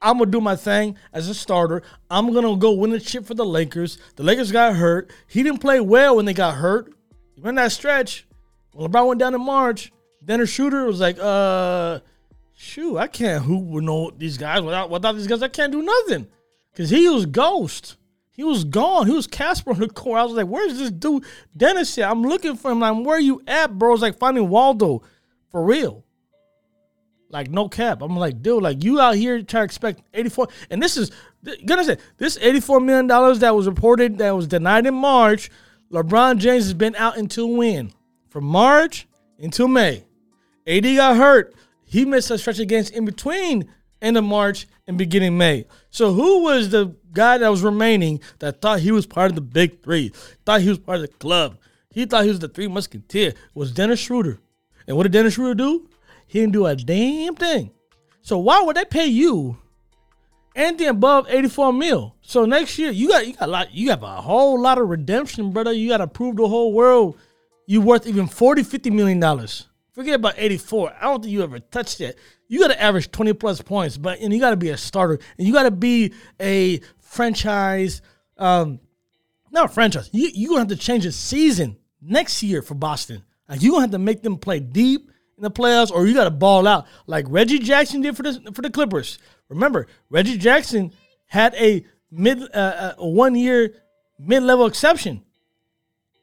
I'm 0.00 0.18
gonna 0.18 0.30
do 0.30 0.40
my 0.40 0.56
thing 0.56 0.96
as 1.12 1.28
a 1.28 1.34
starter. 1.34 1.82
I'm 2.10 2.32
gonna 2.32 2.56
go 2.56 2.72
win 2.72 2.92
a 2.92 3.00
chip 3.00 3.24
for 3.24 3.34
the 3.34 3.44
Lakers. 3.44 3.98
The 4.16 4.22
Lakers 4.22 4.52
got 4.52 4.76
hurt. 4.76 5.10
He 5.26 5.42
didn't 5.42 5.60
play 5.60 5.80
well 5.80 6.16
when 6.16 6.24
they 6.24 6.34
got 6.34 6.54
hurt. 6.54 6.92
Remember 7.36 7.62
that 7.62 7.72
stretch? 7.72 8.26
When 8.72 8.90
LeBron 8.90 9.08
went 9.08 9.20
down 9.20 9.34
in 9.34 9.40
March, 9.40 9.92
Dennis 10.24 10.50
Schroeder 10.50 10.84
was 10.84 11.00
like, 11.00 11.18
uh, 11.20 12.00
shoot, 12.54 12.98
I 12.98 13.06
can't 13.06 13.44
hoop 13.44 13.64
with 13.64 13.84
no 13.84 14.10
these 14.10 14.36
guys 14.38 14.62
without 14.62 14.90
without 14.90 15.12
these 15.12 15.26
guys. 15.26 15.42
I 15.42 15.48
can't 15.48 15.72
do 15.72 15.82
nothing. 15.82 16.26
Cause 16.76 16.90
he 16.90 17.08
was 17.08 17.24
ghost. 17.24 17.96
He 18.32 18.44
was 18.44 18.64
gone. 18.64 19.06
He 19.06 19.14
was 19.14 19.26
Casper 19.26 19.70
on 19.70 19.80
the 19.80 19.88
court. 19.88 20.20
I 20.20 20.24
was 20.24 20.34
like, 20.34 20.46
where's 20.46 20.78
this 20.78 20.90
dude? 20.90 21.24
Dennis 21.56 21.88
said, 21.88 22.04
I'm 22.04 22.22
looking 22.22 22.54
for 22.54 22.70
him. 22.70 22.80
Like, 22.80 22.94
where 23.02 23.16
are 23.16 23.20
you 23.20 23.40
at, 23.46 23.78
bro? 23.78 23.94
It's 23.94 24.02
like 24.02 24.18
finding 24.18 24.50
Waldo. 24.50 25.00
For 25.50 25.64
real. 25.64 26.04
Like 27.28 27.50
no 27.50 27.68
cap. 27.68 28.02
I'm 28.02 28.16
like, 28.16 28.40
dude, 28.42 28.62
like 28.62 28.84
you 28.84 29.00
out 29.00 29.16
here 29.16 29.42
trying 29.42 29.62
to 29.62 29.64
expect 29.64 30.02
84. 30.14 30.48
And 30.70 30.82
this 30.82 30.96
is 30.96 31.10
gonna 31.64 31.84
say 31.84 31.98
this 32.18 32.38
84 32.40 32.80
million 32.80 33.06
dollars 33.06 33.40
that 33.40 33.54
was 33.54 33.66
reported 33.66 34.18
that 34.18 34.30
was 34.30 34.46
denied 34.46 34.86
in 34.86 34.94
March. 34.94 35.50
LeBron 35.92 36.38
James 36.38 36.64
has 36.64 36.74
been 36.74 36.94
out 36.96 37.16
until 37.16 37.48
when? 37.50 37.92
From 38.28 38.44
March 38.44 39.06
until 39.38 39.68
May. 39.68 40.04
AD 40.66 40.82
got 40.82 41.16
hurt. 41.16 41.54
He 41.84 42.04
missed 42.04 42.30
a 42.30 42.38
stretch 42.38 42.58
against 42.58 42.92
in 42.92 43.04
between 43.04 43.68
end 44.02 44.16
of 44.16 44.24
March 44.24 44.66
and 44.86 44.98
beginning 44.98 45.38
May. 45.38 45.66
So 45.90 46.12
who 46.12 46.42
was 46.42 46.70
the 46.70 46.94
guy 47.12 47.38
that 47.38 47.48
was 47.48 47.62
remaining 47.62 48.20
that 48.40 48.60
thought 48.60 48.80
he 48.80 48.90
was 48.90 49.06
part 49.06 49.30
of 49.30 49.34
the 49.36 49.40
big 49.40 49.82
three? 49.82 50.12
Thought 50.44 50.60
he 50.60 50.68
was 50.68 50.78
part 50.78 50.96
of 50.96 51.02
the 51.02 51.08
club. 51.08 51.58
He 51.90 52.04
thought 52.04 52.24
he 52.24 52.30
was 52.30 52.40
the 52.40 52.48
three 52.48 52.68
musketeer. 52.68 53.34
Was 53.54 53.72
Dennis 53.72 54.00
Schroeder. 54.00 54.40
And 54.86 54.96
what 54.96 55.04
did 55.04 55.12
Dennis 55.12 55.34
Schroeder 55.34 55.54
do? 55.54 55.88
He 56.26 56.40
didn't 56.40 56.52
do 56.52 56.66
a 56.66 56.76
damn 56.76 57.34
thing. 57.34 57.70
So 58.22 58.38
why 58.38 58.62
would 58.62 58.76
they 58.76 58.84
pay 58.84 59.06
you 59.06 59.58
anything 60.54 60.88
above 60.88 61.26
84 61.28 61.72
mil? 61.72 62.14
So 62.22 62.44
next 62.44 62.78
year 62.78 62.90
you 62.90 63.08
got 63.08 63.26
you 63.26 63.34
got 63.34 63.48
a 63.48 63.50
lot 63.50 63.72
you 63.72 63.86
got 63.88 64.02
a 64.02 64.20
whole 64.20 64.60
lot 64.60 64.78
of 64.78 64.88
redemption, 64.88 65.52
brother. 65.52 65.72
You 65.72 65.88
got 65.88 65.98
to 65.98 66.08
prove 66.08 66.36
the 66.36 66.48
whole 66.48 66.72
world 66.72 67.16
you 67.66 67.80
worth 67.80 68.06
even 68.06 68.26
40, 68.28 68.62
50 68.62 68.90
million 68.90 69.20
dollars. 69.20 69.68
Forget 69.92 70.14
about 70.16 70.34
84. 70.36 70.92
I 71.00 71.04
don't 71.04 71.22
think 71.22 71.32
you 71.32 71.42
ever 71.42 71.58
touched 71.58 71.98
that. 71.98 72.16
You 72.48 72.60
got 72.60 72.68
to 72.68 72.80
average 72.80 73.10
20 73.10 73.32
plus 73.34 73.62
points, 73.62 73.96
but 73.96 74.20
and 74.20 74.32
you 74.32 74.40
got 74.40 74.50
to 74.50 74.56
be 74.56 74.70
a 74.70 74.76
starter 74.76 75.18
and 75.38 75.46
you 75.46 75.52
got 75.52 75.64
to 75.64 75.70
be 75.70 76.12
a 76.40 76.80
franchise 76.98 78.02
um 78.38 78.80
not 79.50 79.72
franchise. 79.72 80.10
You 80.12 80.30
you 80.34 80.50
to 80.50 80.58
have 80.58 80.68
to 80.68 80.76
change 80.76 81.04
the 81.04 81.12
season 81.12 81.76
next 82.02 82.42
year 82.42 82.60
for 82.62 82.74
Boston. 82.74 83.22
Like 83.48 83.62
you 83.62 83.70
gonna 83.70 83.82
have 83.82 83.90
to 83.92 83.98
make 83.98 84.22
them 84.22 84.36
play 84.36 84.60
deep 84.60 85.10
in 85.36 85.42
the 85.42 85.50
playoffs, 85.50 85.90
or 85.90 86.06
you 86.06 86.14
got 86.14 86.24
to 86.24 86.30
ball 86.30 86.66
out 86.66 86.86
like 87.06 87.26
Reggie 87.28 87.58
Jackson 87.58 88.00
did 88.00 88.16
for 88.16 88.22
the 88.22 88.52
for 88.52 88.62
the 88.62 88.70
Clippers. 88.70 89.18
Remember, 89.48 89.86
Reggie 90.10 90.38
Jackson 90.38 90.92
had 91.26 91.54
a 91.54 91.84
mid 92.10 92.42
uh, 92.42 92.44
uh 92.54 92.94
a 92.98 93.06
one 93.06 93.34
year 93.34 93.74
mid 94.18 94.42
level 94.42 94.66
exception, 94.66 95.22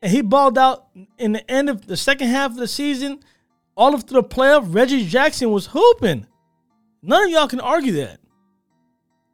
and 0.02 0.12
he 0.12 0.22
balled 0.22 0.58
out 0.58 0.88
in 1.18 1.34
the 1.34 1.52
end 1.52 1.70
of 1.70 1.88
the 1.88 1.98
second 1.98 2.28
half 2.28 2.52
of 2.52 2.58
the 2.58 2.68
season. 2.68 3.20
All 3.76 3.96
of 3.96 4.06
the 4.06 4.24
playoff, 4.24 4.74
Reggie 4.74 5.08
Jackson 5.08 5.50
was 5.50 5.68
hooping. 5.68 6.28
None 7.02 7.24
of 7.24 7.30
y'all 7.32 7.48
can 7.48 7.60
argue 7.60 7.94
that. 7.94 8.20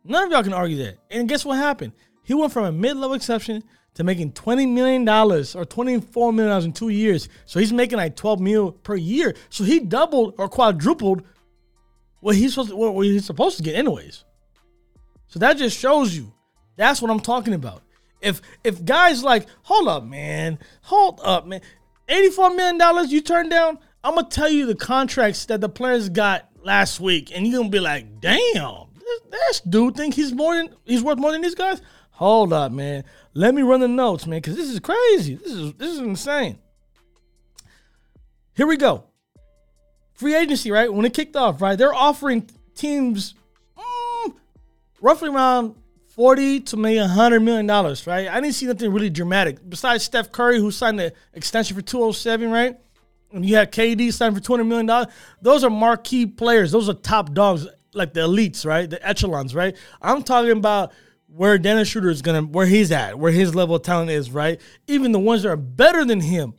None 0.05 0.25
of 0.25 0.31
y'all 0.31 0.43
can 0.43 0.53
argue 0.53 0.77
that. 0.77 0.97
And 1.11 1.27
guess 1.27 1.43
what 1.43 1.57
happened? 1.57 1.91
He 2.23 2.33
went 2.33 2.53
from 2.53 2.65
a 2.65 2.71
mid 2.71 2.95
level 2.95 3.15
exception 3.15 3.63
to 3.95 4.03
making 4.03 4.31
$20 4.33 4.69
million 4.69 5.07
or 5.07 5.43
$24 5.43 6.33
million 6.33 6.63
in 6.63 6.73
two 6.73 6.89
years. 6.89 7.27
So 7.45 7.59
he's 7.59 7.73
making 7.73 7.97
like 7.97 8.15
12 8.15 8.39
mil 8.39 8.71
per 8.71 8.95
year. 8.95 9.35
So 9.49 9.63
he 9.63 9.79
doubled 9.79 10.35
or 10.37 10.47
quadrupled 10.47 11.23
what 12.21 12.35
he's 12.35 12.53
supposed 12.53 12.69
to, 12.69 12.75
what 12.75 13.05
he's 13.05 13.25
supposed 13.25 13.57
to 13.57 13.63
get 13.63 13.75
anyways. 13.75 14.23
So 15.27 15.39
that 15.39 15.57
just 15.57 15.77
shows 15.77 16.15
you. 16.15 16.33
That's 16.75 17.01
what 17.01 17.11
I'm 17.11 17.19
talking 17.19 17.53
about. 17.53 17.83
If 18.21 18.41
if 18.63 18.83
guys 18.83 19.23
like, 19.23 19.47
hold 19.63 19.87
up, 19.87 20.03
man, 20.03 20.59
hold 20.81 21.19
up, 21.23 21.45
man, 21.45 21.61
$84 22.07 22.55
million 22.55 23.09
you 23.09 23.21
turned 23.21 23.49
down, 23.49 23.79
I'm 24.03 24.15
gonna 24.15 24.27
tell 24.27 24.49
you 24.49 24.65
the 24.65 24.75
contracts 24.75 25.45
that 25.45 25.61
the 25.61 25.69
players 25.69 26.09
got 26.09 26.49
last 26.63 26.99
week, 26.99 27.31
and 27.33 27.45
you're 27.45 27.59
gonna 27.59 27.69
be 27.69 27.79
like, 27.79 28.19
damn, 28.19 28.87
this, 28.95 29.21
this 29.29 29.61
dude 29.61 29.95
think 29.95 30.15
he's 30.15 30.33
more 30.33 30.55
than 30.55 30.69
he's 30.85 31.03
worth 31.03 31.17
more 31.17 31.31
than 31.31 31.41
these 31.41 31.55
guys. 31.55 31.81
Hold 32.19 32.51
up, 32.51 32.73
man. 32.73 33.05
Let 33.33 33.55
me 33.55 33.61
run 33.61 33.79
the 33.79 33.87
notes, 33.87 34.27
man, 34.27 34.39
because 34.41 34.57
this 34.57 34.67
is 34.67 34.81
crazy. 34.81 35.35
This 35.35 35.53
is 35.53 35.73
this 35.75 35.89
is 35.93 35.99
insane. 35.99 36.59
Here 38.53 38.67
we 38.67 38.75
go. 38.75 39.05
Free 40.15 40.35
agency, 40.35 40.69
right? 40.69 40.91
When 40.93 41.05
it 41.05 41.13
kicked 41.13 41.37
off, 41.37 41.61
right? 41.61 41.77
They're 41.77 41.93
offering 41.93 42.49
teams 42.75 43.35
mm, 43.77 44.33
roughly 44.99 45.29
around 45.29 45.75
40 46.07 46.59
to 46.59 46.75
maybe 46.75 46.99
100 46.99 47.39
million 47.39 47.65
dollars, 47.65 48.05
right? 48.05 48.27
I 48.27 48.41
didn't 48.41 48.55
see 48.55 48.65
nothing 48.65 48.91
really 48.91 49.09
dramatic 49.09 49.57
besides 49.69 50.03
Steph 50.03 50.29
Curry, 50.29 50.59
who 50.59 50.71
signed 50.71 50.99
the 50.99 51.13
extension 51.33 51.73
for 51.73 51.81
207, 51.81 52.51
right? 52.51 52.77
and 53.31 53.45
you 53.45 53.55
had 53.55 53.71
KD 53.71 54.11
signed 54.11 54.35
for 54.35 54.41
twenty 54.41 54.65
million 54.65 54.87
dollars. 54.87 55.07
Those 55.41 55.63
are 55.63 55.69
marquee 55.69 56.25
players. 56.25 56.73
Those 56.73 56.89
are 56.89 56.95
top 56.95 57.33
dogs, 57.33 57.65
like 57.93 58.13
the 58.13 58.21
elites, 58.21 58.65
right? 58.65 58.89
The 58.89 59.07
echelons, 59.07 59.55
right? 59.55 59.77
I'm 60.01 60.21
talking 60.21 60.51
about 60.51 60.91
where 61.35 61.57
Dennis 61.57 61.87
Schroeder 61.87 62.09
is 62.09 62.21
gonna, 62.21 62.41
where 62.41 62.65
he's 62.65 62.91
at, 62.91 63.17
where 63.17 63.31
his 63.31 63.55
level 63.55 63.75
of 63.75 63.83
talent 63.83 64.11
is, 64.11 64.31
right? 64.31 64.59
Even 64.87 65.11
the 65.11 65.19
ones 65.19 65.43
that 65.43 65.49
are 65.49 65.57
better 65.57 66.03
than 66.03 66.21
him 66.21 66.53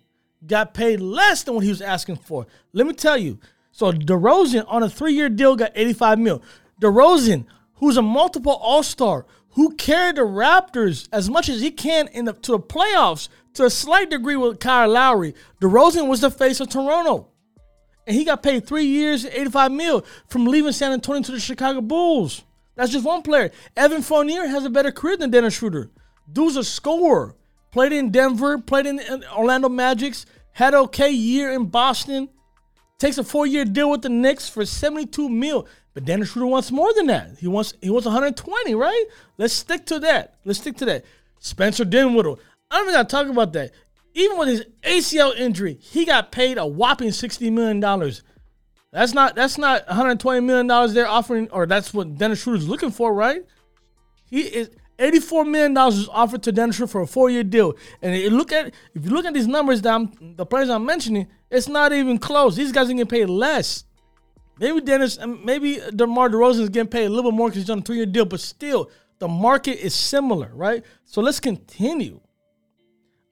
got 0.46 0.74
paid 0.74 1.00
less 1.00 1.42
than 1.42 1.54
what 1.54 1.64
he 1.64 1.70
was 1.70 1.82
asking 1.82 2.16
for. 2.16 2.46
Let 2.72 2.86
me 2.86 2.94
tell 2.94 3.16
you. 3.16 3.38
So 3.72 3.92
DeRozan 3.92 4.64
on 4.68 4.82
a 4.82 4.88
three-year 4.88 5.28
deal 5.28 5.56
got 5.56 5.72
85 5.74 6.18
mil. 6.18 6.42
DeRozan, 6.80 7.46
who's 7.74 7.96
a 7.96 8.02
multiple 8.02 8.52
All-Star, 8.52 9.26
who 9.50 9.74
carried 9.74 10.16
the 10.16 10.22
Raptors 10.22 11.08
as 11.12 11.28
much 11.28 11.48
as 11.48 11.60
he 11.60 11.70
can 11.70 12.08
in 12.08 12.24
the, 12.24 12.32
to 12.32 12.52
the 12.52 12.60
playoffs 12.60 13.28
to 13.54 13.64
a 13.64 13.70
slight 13.70 14.10
degree 14.10 14.36
with 14.36 14.60
Kyle 14.60 14.88
Lowry. 14.88 15.34
DeRozan 15.60 16.08
was 16.08 16.20
the 16.20 16.30
face 16.30 16.60
of 16.60 16.68
Toronto. 16.68 17.28
And 18.06 18.16
he 18.16 18.24
got 18.24 18.42
paid 18.42 18.66
three 18.66 18.86
years, 18.86 19.26
85 19.26 19.72
mil 19.72 20.04
from 20.28 20.46
leaving 20.46 20.72
San 20.72 20.92
Antonio 20.92 21.22
to 21.22 21.32
the 21.32 21.40
Chicago 21.40 21.80
Bulls. 21.80 22.44
That's 22.80 22.92
just 22.92 23.04
one 23.04 23.20
player. 23.20 23.50
Evan 23.76 24.00
Fournier 24.00 24.46
has 24.46 24.64
a 24.64 24.70
better 24.70 24.90
career 24.90 25.14
than 25.14 25.28
Dennis 25.28 25.52
Schroeder. 25.52 25.90
Dude's 26.32 26.56
a 26.56 26.64
scorer. 26.64 27.36
Played 27.72 27.92
in 27.92 28.10
Denver, 28.10 28.56
played 28.56 28.86
in 28.86 29.02
Orlando 29.36 29.68
Magics, 29.68 30.24
had 30.52 30.72
okay 30.72 31.10
year 31.10 31.50
in 31.50 31.66
Boston. 31.66 32.30
Takes 32.98 33.18
a 33.18 33.24
four-year 33.24 33.66
deal 33.66 33.90
with 33.90 34.00
the 34.00 34.08
Knicks 34.08 34.48
for 34.48 34.64
72 34.64 35.28
mil. 35.28 35.68
But 35.92 36.06
Dennis 36.06 36.30
Schroeder 36.30 36.46
wants 36.46 36.72
more 36.72 36.90
than 36.94 37.08
that. 37.08 37.36
He 37.38 37.48
wants 37.48 37.74
he 37.82 37.90
wants 37.90 38.06
120, 38.06 38.74
right? 38.74 39.04
Let's 39.36 39.52
stick 39.52 39.84
to 39.86 39.98
that. 39.98 40.36
Let's 40.46 40.60
stick 40.60 40.78
to 40.78 40.86
that. 40.86 41.04
Spencer 41.38 41.84
Dinwiddie. 41.84 42.36
I 42.70 42.78
don't 42.78 42.86
even 42.86 42.94
got 42.94 43.10
to 43.10 43.14
talk 43.14 43.26
about 43.26 43.52
that. 43.52 43.72
Even 44.14 44.38
with 44.38 44.48
his 44.48 44.64
ACL 44.84 45.36
injury, 45.36 45.74
he 45.74 46.06
got 46.06 46.32
paid 46.32 46.56
a 46.56 46.66
whopping 46.66 47.12
60 47.12 47.50
million 47.50 47.78
dollars. 47.78 48.22
That's 48.92 49.14
not 49.14 49.36
that's 49.36 49.56
not 49.56 49.86
120 49.86 50.40
million 50.40 50.66
dollars 50.66 50.94
they're 50.94 51.06
offering, 51.06 51.48
or 51.50 51.66
that's 51.66 51.94
what 51.94 52.18
Dennis 52.18 52.42
Schroeder's 52.42 52.68
looking 52.68 52.90
for, 52.90 53.14
right? 53.14 53.44
He 54.26 54.40
is 54.40 54.70
84 54.98 55.44
million 55.44 55.74
dollars 55.74 55.96
is 55.96 56.08
offered 56.08 56.42
to 56.44 56.52
Dennis 56.52 56.76
Schroeder 56.76 56.90
for 56.90 57.00
a 57.02 57.06
four-year 57.06 57.44
deal. 57.44 57.74
And 58.02 58.14
you 58.16 58.30
look 58.30 58.52
at 58.52 58.74
if 58.94 59.04
you 59.04 59.10
look 59.10 59.24
at 59.24 59.34
these 59.34 59.46
numbers 59.46 59.80
that 59.82 59.94
I'm, 59.94 60.12
the 60.36 60.44
players 60.44 60.68
I'm 60.68 60.84
mentioning, 60.84 61.28
it's 61.50 61.68
not 61.68 61.92
even 61.92 62.18
close. 62.18 62.56
These 62.56 62.72
guys 62.72 62.86
are 62.86 62.92
getting 62.92 63.06
paid 63.06 63.26
less. 63.26 63.84
Maybe 64.58 64.80
Dennis, 64.82 65.18
um, 65.18 65.42
maybe 65.42 65.80
DeMar 65.94 66.28
DeRozan 66.28 66.60
is 66.60 66.68
getting 66.68 66.90
paid 66.90 67.06
a 67.06 67.08
little 67.08 67.30
bit 67.30 67.36
more 67.36 67.48
because 67.48 67.62
he's 67.62 67.70
on 67.70 67.78
a 67.78 67.82
three-year 67.82 68.06
deal, 68.06 68.26
but 68.26 68.40
still, 68.40 68.90
the 69.18 69.26
market 69.26 69.82
is 69.82 69.94
similar, 69.94 70.50
right? 70.54 70.84
So 71.06 71.22
let's 71.22 71.40
continue. 71.40 72.20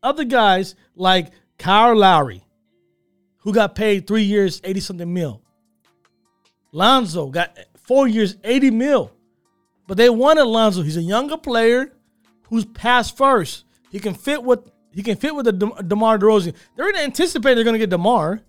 Other 0.03 0.25
guys 0.25 0.75
like 0.94 1.33
Kyle 1.59 1.94
Lowry, 1.94 2.42
who 3.38 3.53
got 3.53 3.75
paid 3.75 4.07
three 4.07 4.23
years, 4.23 4.62
80 4.64 4.81
something 4.81 5.12
mil. 5.12 5.42
Lonzo 6.73 7.29
got 7.29 7.57
four 7.77 8.07
years, 8.09 8.37
80 8.45 8.71
mil. 8.71 9.13
But 9.87 9.97
they 9.97 10.11
wanted 10.11 10.45
Lonzo. 10.45 10.83
He's 10.83 10.97
a 10.97 11.03
younger 11.03 11.37
player 11.37 11.93
who's 12.49 12.65
passed 12.65 13.17
first. 13.17 13.65
He 13.91 13.99
can 13.99 14.15
fit 14.15 14.43
with 14.43 14.61
he 14.93 15.03
can 15.03 15.17
fit 15.17 15.35
with 15.35 15.45
the 15.45 15.53
De- 15.53 15.83
DeMar 15.83 16.19
DeRozan. 16.19 16.55
They 16.77 16.83
already 16.83 16.99
anticipated 16.99 17.57
they're 17.57 17.65
gonna 17.65 17.79
get 17.79 17.91
DeMar. 17.91 18.41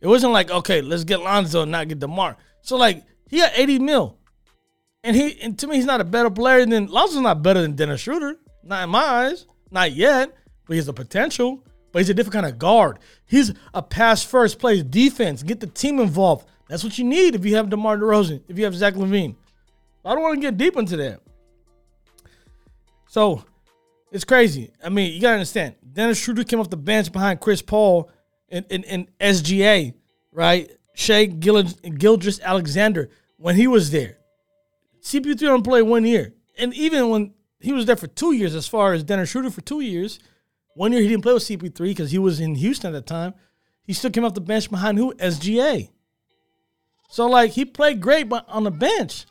It 0.00 0.06
wasn't 0.06 0.32
like, 0.32 0.50
okay, 0.50 0.80
let's 0.80 1.04
get 1.04 1.20
Lonzo 1.20 1.62
and 1.62 1.70
not 1.70 1.88
get 1.88 1.98
DeMar. 1.98 2.36
So 2.62 2.76
like 2.76 3.04
he 3.28 3.38
got 3.38 3.52
80 3.54 3.78
mil. 3.80 4.16
And 5.04 5.16
he 5.16 5.40
and 5.40 5.58
to 5.58 5.66
me, 5.66 5.76
he's 5.76 5.84
not 5.84 6.00
a 6.00 6.04
better 6.04 6.30
player 6.30 6.66
than 6.66 6.86
Lonzo's 6.86 7.22
not 7.22 7.42
better 7.42 7.62
than 7.62 7.76
Dennis 7.76 8.00
Schroeder. 8.00 8.36
Not 8.64 8.84
in 8.84 8.90
my 8.90 9.02
eyes. 9.02 9.46
Not 9.70 9.92
yet. 9.92 10.34
But 10.66 10.74
he 10.74 10.76
has 10.76 10.86
the 10.86 10.92
potential. 10.92 11.64
But 11.92 12.00
he's 12.00 12.10
a 12.10 12.14
different 12.14 12.34
kind 12.34 12.46
of 12.46 12.58
guard. 12.58 12.98
He's 13.26 13.52
a 13.74 13.82
pass 13.82 14.22
first, 14.22 14.58
plays 14.58 14.84
defense, 14.84 15.42
get 15.42 15.60
the 15.60 15.66
team 15.66 15.98
involved. 15.98 16.46
That's 16.70 16.84
what 16.84 16.96
you 16.96 17.04
need 17.04 17.34
if 17.34 17.44
you 17.44 17.56
have 17.56 17.68
DeMar 17.68 17.98
DeRozan, 17.98 18.42
if 18.46 18.56
you 18.56 18.64
have 18.64 18.76
Zach 18.76 18.94
LaVine. 18.94 19.34
I 20.04 20.14
don't 20.14 20.22
want 20.22 20.36
to 20.36 20.40
get 20.40 20.56
deep 20.56 20.76
into 20.76 20.96
that. 20.98 21.20
So 23.08 23.44
it's 24.12 24.24
crazy. 24.24 24.70
I 24.82 24.88
mean, 24.88 25.12
you 25.12 25.20
gotta 25.20 25.34
understand. 25.34 25.74
Dennis 25.92 26.18
Schroeder 26.18 26.44
came 26.44 26.60
off 26.60 26.70
the 26.70 26.76
bench 26.76 27.10
behind 27.10 27.40
Chris 27.40 27.60
Paul 27.60 28.08
in 28.48 29.08
SGA, 29.20 29.94
right? 30.30 30.70
Shai 30.94 31.24
Gilgeous 31.24 32.40
Alexander 32.40 33.10
when 33.36 33.56
he 33.56 33.66
was 33.66 33.90
there. 33.90 34.18
CP3 35.02 35.48
only 35.48 35.62
played 35.62 35.82
one 35.82 36.04
year. 36.04 36.34
And 36.56 36.72
even 36.74 37.08
when 37.08 37.34
he 37.58 37.72
was 37.72 37.86
there 37.86 37.96
for 37.96 38.06
two 38.06 38.32
years, 38.32 38.54
as 38.54 38.68
far 38.68 38.92
as 38.92 39.02
Dennis 39.02 39.30
Schroeder 39.30 39.50
for 39.50 39.60
two 39.62 39.80
years, 39.80 40.20
one 40.74 40.92
year 40.92 41.02
he 41.02 41.08
didn't 41.08 41.24
play 41.24 41.34
with 41.34 41.42
CP3 41.42 41.78
because 41.78 42.12
he 42.12 42.18
was 42.18 42.38
in 42.38 42.54
Houston 42.54 42.94
at 42.94 43.06
the 43.06 43.12
time. 43.12 43.34
He 43.82 43.92
still 43.92 44.10
came 44.10 44.24
off 44.24 44.34
the 44.34 44.40
bench 44.40 44.70
behind 44.70 44.98
who? 44.98 45.12
SGA. 45.14 45.90
So, 47.10 47.26
like, 47.26 47.50
he 47.50 47.64
played 47.64 48.00
great 48.00 48.28
but 48.28 48.48
on 48.48 48.64
the 48.64 48.70
bench. 48.70 49.26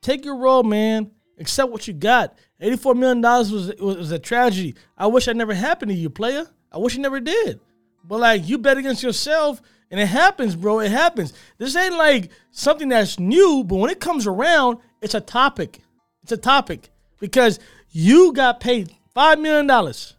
Take 0.00 0.24
your 0.24 0.36
role, 0.36 0.62
man. 0.62 1.10
Accept 1.38 1.70
what 1.70 1.86
you 1.86 1.94
got. 1.94 2.38
$84 2.60 2.96
million 2.96 3.20
was, 3.22 3.72
was 3.78 4.10
a 4.10 4.18
tragedy. 4.18 4.74
I 4.96 5.06
wish 5.06 5.26
that 5.26 5.36
never 5.36 5.54
happened 5.54 5.90
to 5.90 5.96
you, 5.96 6.10
player. 6.10 6.46
I 6.72 6.78
wish 6.78 6.96
it 6.96 7.00
never 7.00 7.20
did. 7.20 7.60
But 8.04 8.20
like 8.20 8.48
you 8.48 8.58
bet 8.58 8.78
against 8.78 9.02
yourself, 9.02 9.60
and 9.90 9.98
it 10.00 10.06
happens, 10.06 10.54
bro. 10.56 10.80
It 10.80 10.92
happens. 10.92 11.32
This 11.58 11.76
ain't 11.76 11.96
like 11.96 12.30
something 12.50 12.88
that's 12.88 13.18
new, 13.18 13.64
but 13.64 13.76
when 13.76 13.90
it 13.90 14.00
comes 14.00 14.26
around, 14.26 14.78
it's 15.02 15.14
a 15.14 15.20
topic. 15.20 15.80
It's 16.22 16.32
a 16.32 16.36
topic 16.36 16.90
because 17.18 17.58
you 17.90 18.32
got 18.32 18.60
paid 18.60 18.94
five 19.14 19.38
million 19.38 19.66
dollars, 19.66 20.14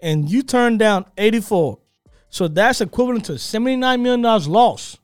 and 0.00 0.30
you 0.30 0.42
turned 0.42 0.78
down 0.78 1.06
eighty-four. 1.16 1.78
So 2.30 2.46
that's 2.48 2.80
equivalent 2.80 3.24
to 3.26 3.38
seventy-nine 3.38 4.02
million 4.02 4.22
dollars 4.22 4.46
loss. 4.46 4.98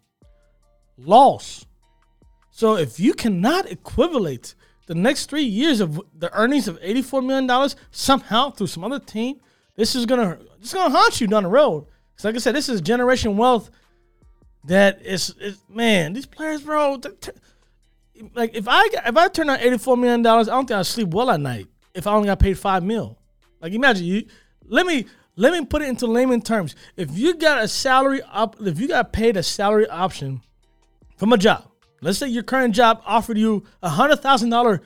Loss. 0.97 1.67
So 2.51 2.77
if 2.77 3.01
you 3.01 3.15
cannot 3.15 3.71
equivalent 3.71 4.55
the 4.87 4.95
next 4.95 5.27
three 5.27 5.43
years 5.43 5.81
of 5.81 6.01
the 6.17 6.33
earnings 6.33 6.69
of 6.69 6.79
eighty-four 6.83 7.23
million 7.23 7.47
dollars 7.47 7.75
somehow 7.91 8.51
through 8.51 8.69
some 8.69 8.85
other 8.85 9.01
team, 9.01 9.41
this 9.77 9.97
is 9.97 10.07
gonna 10.07 10.39
it's 10.61 10.73
gonna 10.73 10.97
haunt 10.97 11.21
you 11.21 11.27
down 11.27 11.43
the 11.43 11.49
road. 11.49 11.87
Cause 12.17 12.25
like 12.25 12.35
I 12.37 12.39
said, 12.39 12.55
this 12.55 12.69
is 12.69 12.81
generation 12.81 13.37
wealth 13.37 13.71
that 14.65 15.03
is, 15.03 15.35
is 15.41 15.61
man, 15.69 16.13
these 16.13 16.27
players, 16.27 16.63
bro. 16.63 17.01
Like 18.35 18.55
if 18.55 18.69
I 18.69 18.89
if 19.07 19.17
I 19.17 19.29
turn 19.29 19.51
eighty 19.51 19.79
four 19.79 19.97
million 19.97 20.23
dollars, 20.23 20.49
I 20.49 20.53
don't 20.53 20.67
think 20.67 20.79
I 20.79 20.83
sleep 20.83 21.09
well 21.09 21.31
at 21.31 21.41
night. 21.41 21.67
If 21.93 22.07
I 22.07 22.13
only 22.13 22.27
got 22.27 22.39
paid 22.39 22.59
five 22.59 22.85
mil, 22.85 23.19
like 23.61 23.73
imagine 23.73 24.07
you. 24.07 24.27
Let 24.67 24.87
me 24.87 25.07
let 25.37 25.53
me 25.53 25.65
put 25.65 25.83
it 25.83 25.89
into 25.89 26.07
layman 26.07 26.41
terms. 26.41 26.77
If 26.97 27.17
you 27.19 27.35
got 27.35 27.63
a 27.63 27.69
salary 27.69 28.23
up, 28.31 28.57
if 28.61 28.79
you 28.79 28.87
got 28.87 29.13
paid 29.13 29.37
a 29.37 29.43
salary 29.43 29.89
option 29.89 30.43
from 31.17 31.33
a 31.33 31.39
job, 31.39 31.71
let's 32.01 32.19
say 32.19 32.29
your 32.29 32.43
current 32.43 32.75
job 32.75 33.03
offered 33.05 33.39
you 33.39 33.65
a 33.83 33.89
hundred 33.89 34.17
thousand 34.17 34.51
dollar 34.51 34.83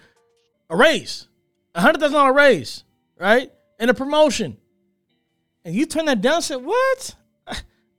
a 0.70 0.76
raise, 0.76 1.28
a 1.74 1.80
hundred 1.80 2.00
thousand 2.00 2.14
dollar 2.14 2.32
raise, 2.32 2.84
right, 3.18 3.50
and 3.78 3.90
a 3.90 3.94
promotion 3.94 4.58
and 5.68 5.76
you 5.76 5.84
turn 5.84 6.06
that 6.06 6.22
down 6.22 6.36
and 6.36 6.44
say, 6.44 6.56
What? 6.56 7.14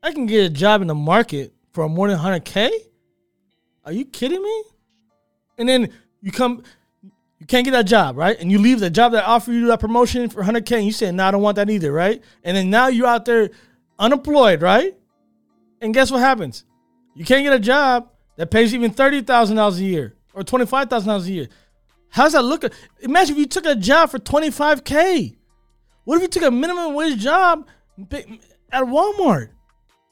I 0.03 0.11
can 0.11 0.25
get 0.25 0.43
a 0.43 0.49
job 0.49 0.81
in 0.81 0.87
the 0.87 0.95
market 0.95 1.53
for 1.71 1.87
more 1.87 2.07
than 2.07 2.17
100K? 2.17 2.71
Are 3.85 3.91
you 3.91 4.05
kidding 4.05 4.41
me? 4.41 4.63
And 5.59 5.69
then 5.69 5.93
you 6.19 6.31
come, 6.31 6.63
you 7.03 7.45
can't 7.45 7.65
get 7.65 7.71
that 7.71 7.85
job, 7.85 8.17
right? 8.17 8.35
And 8.39 8.51
you 8.51 8.57
leave 8.57 8.79
the 8.79 8.89
job 8.89 9.11
that 9.11 9.23
offered 9.23 9.51
you 9.51 9.67
that 9.67 9.79
promotion 9.79 10.29
for 10.29 10.41
100K 10.41 10.77
and 10.77 10.85
you 10.87 10.91
say, 10.91 11.11
No, 11.11 11.27
I 11.27 11.31
don't 11.31 11.43
want 11.43 11.57
that 11.57 11.69
either, 11.69 11.91
right? 11.91 12.23
And 12.43 12.57
then 12.57 12.71
now 12.71 12.87
you're 12.87 13.05
out 13.05 13.25
there 13.25 13.51
unemployed, 13.99 14.63
right? 14.63 14.95
And 15.79 15.93
guess 15.93 16.09
what 16.09 16.21
happens? 16.21 16.65
You 17.13 17.23
can't 17.23 17.43
get 17.43 17.53
a 17.53 17.59
job 17.59 18.09
that 18.39 18.49
pays 18.49 18.73
even 18.73 18.93
$30,000 18.93 19.77
a 19.77 19.83
year 19.83 20.15
or 20.33 20.43
$25,000 20.43 21.25
a 21.25 21.29
year. 21.29 21.49
How's 22.07 22.31
that 22.31 22.41
look? 22.41 22.63
Imagine 23.01 23.35
if 23.35 23.39
you 23.39 23.45
took 23.45 23.65
a 23.65 23.75
job 23.75 24.11
for 24.11 24.17
25K. 24.17 25.35
What 26.05 26.15
if 26.15 26.21
you 26.21 26.27
took 26.29 26.43
a 26.43 26.49
minimum 26.49 26.93
wage 26.93 27.19
job 27.19 27.67
at 28.09 28.83
Walmart? 28.85 29.49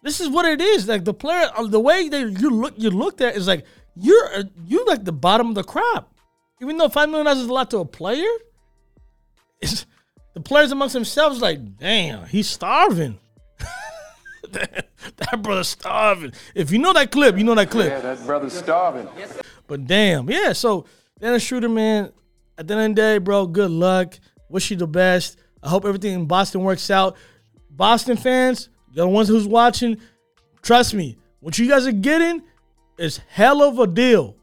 This 0.03 0.19
is 0.19 0.27
what 0.27 0.45
it 0.45 0.59
is. 0.59 0.89
Like 0.89 1.05
the 1.05 1.13
player, 1.13 1.49
uh, 1.55 1.67
the 1.67 1.79
way 1.79 2.09
that 2.09 2.41
you 2.41 2.49
look, 2.49 2.73
you 2.75 2.89
looked 2.89 3.21
at 3.21 3.37
is 3.37 3.47
like 3.47 3.65
you're 3.95 4.35
uh, 4.35 4.43
you 4.65 4.85
like 4.85 5.05
the 5.05 5.13
bottom 5.13 5.47
of 5.47 5.55
the 5.55 5.63
crop. 5.63 6.13
Even 6.61 6.75
though 6.77 6.89
five 6.89 7.07
million 7.07 7.27
dollars 7.27 7.39
is 7.39 7.47
a 7.47 7.53
lot 7.53 7.71
to 7.71 7.77
a 7.77 7.85
player, 7.85 8.27
the 9.61 10.41
players 10.43 10.73
amongst 10.73 10.93
themselves 10.93 11.41
like, 11.41 11.77
damn, 11.77 12.25
he's 12.25 12.49
starving. 12.49 13.19
That, 14.53 14.89
that 15.17 15.41
brother's 15.41 15.69
starving. 15.69 16.33
If 16.55 16.71
you 16.71 16.79
know 16.79 16.93
that 16.93 17.11
clip, 17.11 17.37
you 17.37 17.43
know 17.43 17.55
that 17.55 17.69
clip. 17.69 17.89
Yeah, 17.89 17.99
that 18.01 18.25
brother's 18.25 18.53
starving. 18.53 19.07
But 19.67 19.85
damn, 19.85 20.29
yeah. 20.29 20.53
So 20.53 20.85
Dennis 21.19 21.43
Schroeder, 21.43 21.69
man. 21.69 22.11
At 22.57 22.67
the 22.67 22.73
end 22.73 22.91
of 22.91 22.95
the 22.95 23.01
day, 23.01 23.17
bro, 23.19 23.45
good 23.45 23.69
luck. 23.69 24.17
Wish 24.49 24.71
you 24.71 24.77
the 24.77 24.87
best. 24.87 25.37
I 25.61 25.69
hope 25.69 25.85
everything 25.85 26.13
in 26.13 26.25
Boston 26.25 26.61
works 26.63 26.89
out. 26.89 27.15
Boston 27.69 28.17
fans, 28.17 28.69
the 28.93 29.07
ones 29.07 29.27
who's 29.27 29.47
watching, 29.47 29.97
trust 30.63 30.93
me, 30.95 31.17
what 31.39 31.59
you 31.59 31.67
guys 31.67 31.85
are 31.85 31.91
getting 31.91 32.41
is 32.97 33.19
hell 33.29 33.61
of 33.61 33.77
a 33.77 33.85
deal. 33.85 34.35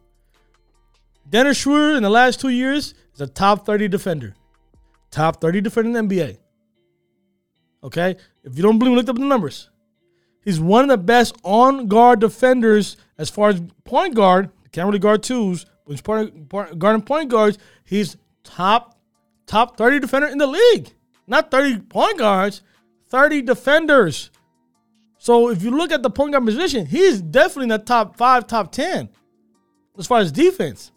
Dennis 1.28 1.56
Schroeder 1.56 1.96
in 1.96 2.02
the 2.02 2.10
last 2.10 2.40
two 2.40 2.50
years 2.50 2.94
is 3.14 3.20
a 3.20 3.26
top 3.26 3.66
30 3.66 3.88
defender. 3.88 4.34
Top 5.10 5.40
30 5.40 5.60
defender 5.62 5.98
in 5.98 6.08
the 6.08 6.14
NBA. 6.14 6.38
Okay? 7.82 8.16
If 8.44 8.56
you 8.56 8.62
don't 8.62 8.78
believe 8.78 8.92
me, 8.92 8.96
look 8.96 9.08
up 9.08 9.16
the 9.16 9.24
numbers. 9.24 9.70
He's 10.44 10.61
one 10.61 10.85
of 10.85 10.88
the 10.88 10.98
best 10.98 11.35
on 11.42 11.87
guard 11.87 12.20
defenders 12.20 12.98
as 13.16 13.30
far 13.30 13.48
as 13.48 13.62
point 13.85 14.14
guard. 14.14 14.50
Can't 14.72 14.87
really 14.87 14.98
guard 14.98 15.22
twos. 15.22 15.64
but 15.87 15.92
he's 15.92 16.02
point, 16.02 16.48
point, 16.50 16.78
guarding 16.78 17.02
point 17.02 17.30
guards, 17.30 17.57
he's 17.85 18.16
top 18.42 18.98
top 19.46 19.78
30 19.78 20.00
defender 20.00 20.26
in 20.26 20.38
the 20.38 20.46
league. 20.46 20.92
Not 21.26 21.50
30 21.50 21.80
point 21.80 22.18
guards, 22.18 22.62
30 23.09 23.42
defenders. 23.42 24.30
So 25.16 25.48
if 25.48 25.62
you 25.62 25.70
look 25.70 25.90
at 25.90 26.02
the 26.02 26.11
point 26.11 26.33
guard 26.33 26.44
position, 26.44 26.85
he's 26.85 27.22
definitely 27.22 27.64
in 27.64 27.68
the 27.70 27.78
top 27.78 28.16
five, 28.18 28.46
top 28.46 28.70
10 28.70 29.09
as 29.98 30.07
far 30.07 30.18
as 30.18 30.30
defense. 30.30 30.92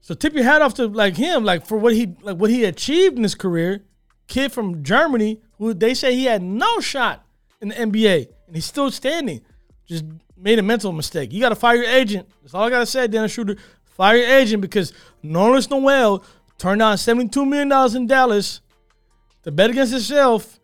So 0.00 0.14
tip 0.14 0.32
your 0.32 0.44
hat 0.44 0.62
off 0.62 0.74
to 0.74 0.86
like 0.86 1.16
him, 1.16 1.44
like 1.44 1.66
for 1.66 1.76
what 1.76 1.92
he 1.92 2.14
like 2.22 2.38
what 2.38 2.48
he 2.48 2.64
achieved 2.64 3.18
in 3.18 3.22
his 3.22 3.34
career. 3.34 3.84
Kid 4.28 4.50
from 4.52 4.82
Germany 4.82 5.42
who 5.58 5.74
they 5.74 5.92
say 5.92 6.14
he 6.14 6.24
had 6.24 6.42
no 6.42 6.80
shot 6.80 7.26
in 7.60 7.68
the 7.68 7.74
NBA 7.74 8.28
and 8.46 8.56
he's 8.56 8.66
still 8.66 8.90
standing. 8.90 9.40
Just 9.86 10.04
made 10.36 10.58
a 10.58 10.62
mental 10.62 10.92
mistake. 10.92 11.32
You 11.32 11.40
got 11.40 11.50
to 11.50 11.54
fire 11.54 11.76
your 11.76 11.90
agent. 11.90 12.28
That's 12.42 12.54
all 12.54 12.64
I 12.64 12.70
got 12.70 12.80
to 12.80 12.86
say, 12.86 13.06
Dennis 13.06 13.32
Schroeder. 13.32 13.56
Fire 13.84 14.16
your 14.16 14.28
agent 14.28 14.62
because 14.62 14.92
Nerlens 15.24 15.68
Noel 15.70 16.24
turned 16.58 16.78
down 16.78 16.96
$72 16.96 17.46
million 17.46 17.96
in 17.96 18.06
Dallas 18.06 18.60
to 19.42 19.50
bet 19.50 19.70
against 19.70 19.92
himself. 19.92 20.58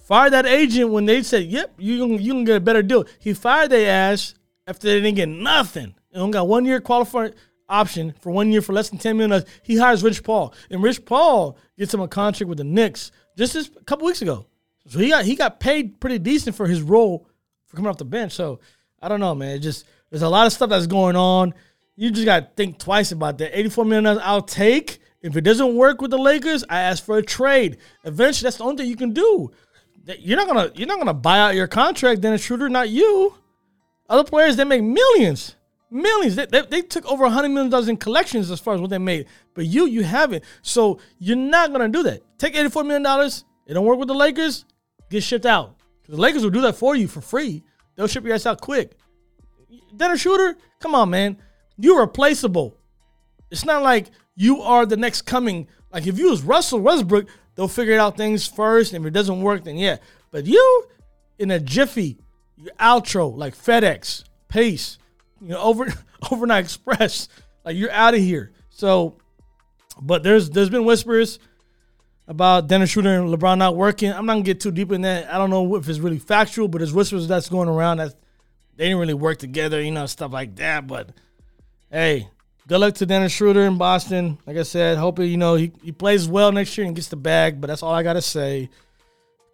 Fired 0.00 0.32
that 0.32 0.46
agent 0.46 0.90
when 0.90 1.04
they 1.04 1.22
said, 1.22 1.44
yep, 1.44 1.74
you 1.76 1.98
can, 1.98 2.22
you 2.22 2.32
can 2.32 2.44
get 2.44 2.56
a 2.56 2.60
better 2.60 2.82
deal. 2.82 3.04
He 3.18 3.34
fired 3.34 3.70
their 3.70 3.90
ass 3.90 4.34
after 4.66 4.86
they 4.86 5.00
didn't 5.00 5.16
get 5.16 5.28
nothing. 5.28 5.94
And 6.12 6.22
only 6.22 6.32
got 6.32 6.48
one 6.48 6.64
year 6.64 6.80
qualifying 6.80 7.34
option 7.68 8.14
for 8.20 8.30
one 8.30 8.50
year 8.50 8.62
for 8.62 8.72
less 8.72 8.88
than 8.88 8.98
$10 8.98 9.16
million. 9.16 9.44
He 9.62 9.76
hires 9.76 10.02
Rich 10.02 10.22
Paul. 10.22 10.54
And 10.70 10.82
Rich 10.82 11.04
Paul 11.04 11.58
gets 11.76 11.92
him 11.92 12.00
a 12.00 12.08
contract 12.08 12.48
with 12.48 12.58
the 12.58 12.64
Knicks 12.64 13.12
just 13.36 13.54
a 13.54 13.84
couple 13.84 14.06
weeks 14.06 14.22
ago. 14.22 14.46
So 14.88 14.98
he 14.98 15.10
got 15.10 15.24
he 15.24 15.36
got 15.36 15.60
paid 15.60 16.00
pretty 16.00 16.18
decent 16.18 16.56
for 16.56 16.66
his 16.66 16.82
role 16.82 17.28
for 17.66 17.76
coming 17.76 17.90
off 17.90 17.98
the 17.98 18.04
bench. 18.04 18.32
So 18.32 18.60
I 19.00 19.08
don't 19.08 19.20
know, 19.20 19.34
man. 19.34 19.56
It 19.56 19.60
just 19.60 19.86
there's 20.10 20.22
a 20.22 20.28
lot 20.28 20.46
of 20.46 20.52
stuff 20.52 20.70
that's 20.70 20.86
going 20.86 21.14
on. 21.14 21.54
You 21.94 22.10
just 22.10 22.24
gotta 22.24 22.48
think 22.56 22.78
twice 22.78 23.12
about 23.12 23.38
that. 23.38 23.56
84 23.58 23.84
million 23.84 24.18
I'll 24.22 24.42
take. 24.42 25.00
If 25.20 25.36
it 25.36 25.42
doesn't 25.42 25.74
work 25.74 26.00
with 26.00 26.10
the 26.10 26.18
Lakers, 26.18 26.64
I 26.68 26.80
ask 26.80 27.04
for 27.04 27.18
a 27.18 27.22
trade. 27.22 27.78
Eventually, 28.04 28.46
that's 28.46 28.58
the 28.58 28.64
only 28.64 28.76
thing 28.76 28.88
you 28.88 28.96
can 28.96 29.12
do. 29.12 29.50
You're 30.18 30.38
not 30.38 30.46
gonna 30.46 30.70
you're 30.74 30.88
not 30.88 30.98
gonna 30.98 31.12
buy 31.12 31.38
out 31.40 31.54
your 31.54 31.66
contract, 31.66 32.22
Dennis 32.22 32.42
Schroeder, 32.42 32.68
not 32.68 32.88
you. 32.88 33.34
Other 34.08 34.24
players 34.24 34.56
they 34.56 34.64
make 34.64 34.82
millions, 34.82 35.56
millions. 35.90 36.34
They, 36.36 36.46
they, 36.46 36.62
they 36.62 36.80
took 36.82 37.04
over 37.04 37.28
hundred 37.28 37.50
million 37.50 37.70
dollars 37.70 37.88
in 37.88 37.98
collections 37.98 38.50
as 38.50 38.58
far 38.58 38.74
as 38.74 38.80
what 38.80 38.88
they 38.88 38.98
made, 38.98 39.26
but 39.52 39.66
you 39.66 39.84
you 39.86 40.02
haven't. 40.02 40.44
So 40.62 40.98
you're 41.18 41.36
not 41.36 41.72
gonna 41.72 41.90
do 41.90 42.02
that. 42.04 42.22
Take 42.38 42.56
84 42.56 42.84
million 42.84 43.02
dollars. 43.02 43.44
It 43.66 43.74
don't 43.74 43.84
work 43.84 43.98
with 43.98 44.08
the 44.08 44.14
Lakers 44.14 44.64
get 45.10 45.22
shipped 45.22 45.46
out. 45.46 45.76
The 46.08 46.16
Lakers 46.16 46.42
will 46.42 46.50
do 46.50 46.62
that 46.62 46.76
for 46.76 46.96
you 46.96 47.06
for 47.08 47.20
free. 47.20 47.64
They'll 47.94 48.06
ship 48.06 48.24
your 48.24 48.34
ass 48.34 48.46
out 48.46 48.60
quick. 48.60 48.96
Dennis 49.94 50.20
Schroeder, 50.20 50.56
come 50.80 50.94
on, 50.94 51.10
man. 51.10 51.36
You're 51.76 52.00
replaceable. 52.00 52.76
It's 53.50 53.64
not 53.64 53.82
like 53.82 54.10
you 54.34 54.62
are 54.62 54.86
the 54.86 54.96
next 54.96 55.22
coming. 55.22 55.68
Like 55.92 56.06
if 56.06 56.18
you 56.18 56.30
was 56.30 56.42
Russell 56.42 56.80
Westbrook, 56.80 57.28
they'll 57.54 57.68
figure 57.68 57.98
out 57.98 58.16
things 58.16 58.46
first. 58.46 58.92
And 58.92 59.04
if 59.04 59.08
it 59.08 59.12
doesn't 59.12 59.42
work, 59.42 59.64
then 59.64 59.76
yeah. 59.76 59.98
But 60.30 60.46
you 60.46 60.86
in 61.38 61.50
a 61.50 61.60
jiffy, 61.60 62.18
your 62.56 62.72
outro, 62.74 63.34
like 63.36 63.56
FedEx, 63.56 64.24
Pace, 64.48 64.98
you 65.40 65.48
know, 65.48 65.58
over 65.62 65.92
overnight 66.30 66.64
express, 66.64 67.28
like 67.64 67.76
you're 67.76 67.90
out 67.90 68.14
of 68.14 68.20
here. 68.20 68.52
So, 68.70 69.18
but 70.00 70.22
there's 70.22 70.50
there's 70.50 70.70
been 70.70 70.84
whispers 70.84 71.38
about 72.28 72.66
Dennis 72.68 72.90
Schroeder 72.90 73.18
and 73.18 73.34
LeBron 73.34 73.56
not 73.56 73.74
working. 73.74 74.12
I'm 74.12 74.26
not 74.26 74.34
gonna 74.34 74.44
get 74.44 74.60
too 74.60 74.70
deep 74.70 74.92
in 74.92 75.00
that. 75.00 75.32
I 75.32 75.38
don't 75.38 75.48
know 75.48 75.74
if 75.76 75.88
it's 75.88 75.98
really 75.98 76.18
factual, 76.18 76.68
but 76.68 76.78
there's 76.78 76.92
whispers 76.92 77.26
that's 77.26 77.48
going 77.48 77.70
around 77.70 77.96
that 77.96 78.14
they 78.76 78.84
didn't 78.84 79.00
really 79.00 79.14
work 79.14 79.38
together, 79.38 79.82
you 79.82 79.90
know, 79.90 80.04
stuff 80.06 80.30
like 80.30 80.54
that. 80.56 80.86
But 80.86 81.08
hey, 81.90 82.28
good 82.68 82.78
luck 82.78 82.94
to 82.96 83.06
Dennis 83.06 83.32
Schroeder 83.32 83.62
in 83.62 83.78
Boston. 83.78 84.38
Like 84.46 84.58
I 84.58 84.62
said, 84.62 84.98
hoping 84.98 85.30
you 85.30 85.38
know 85.38 85.54
he, 85.54 85.72
he 85.82 85.90
plays 85.90 86.28
well 86.28 86.52
next 86.52 86.76
year 86.76 86.86
and 86.86 86.94
gets 86.94 87.08
the 87.08 87.16
bag. 87.16 87.62
But 87.62 87.68
that's 87.68 87.82
all 87.82 87.94
I 87.94 88.02
gotta 88.02 88.22
say. 88.22 88.68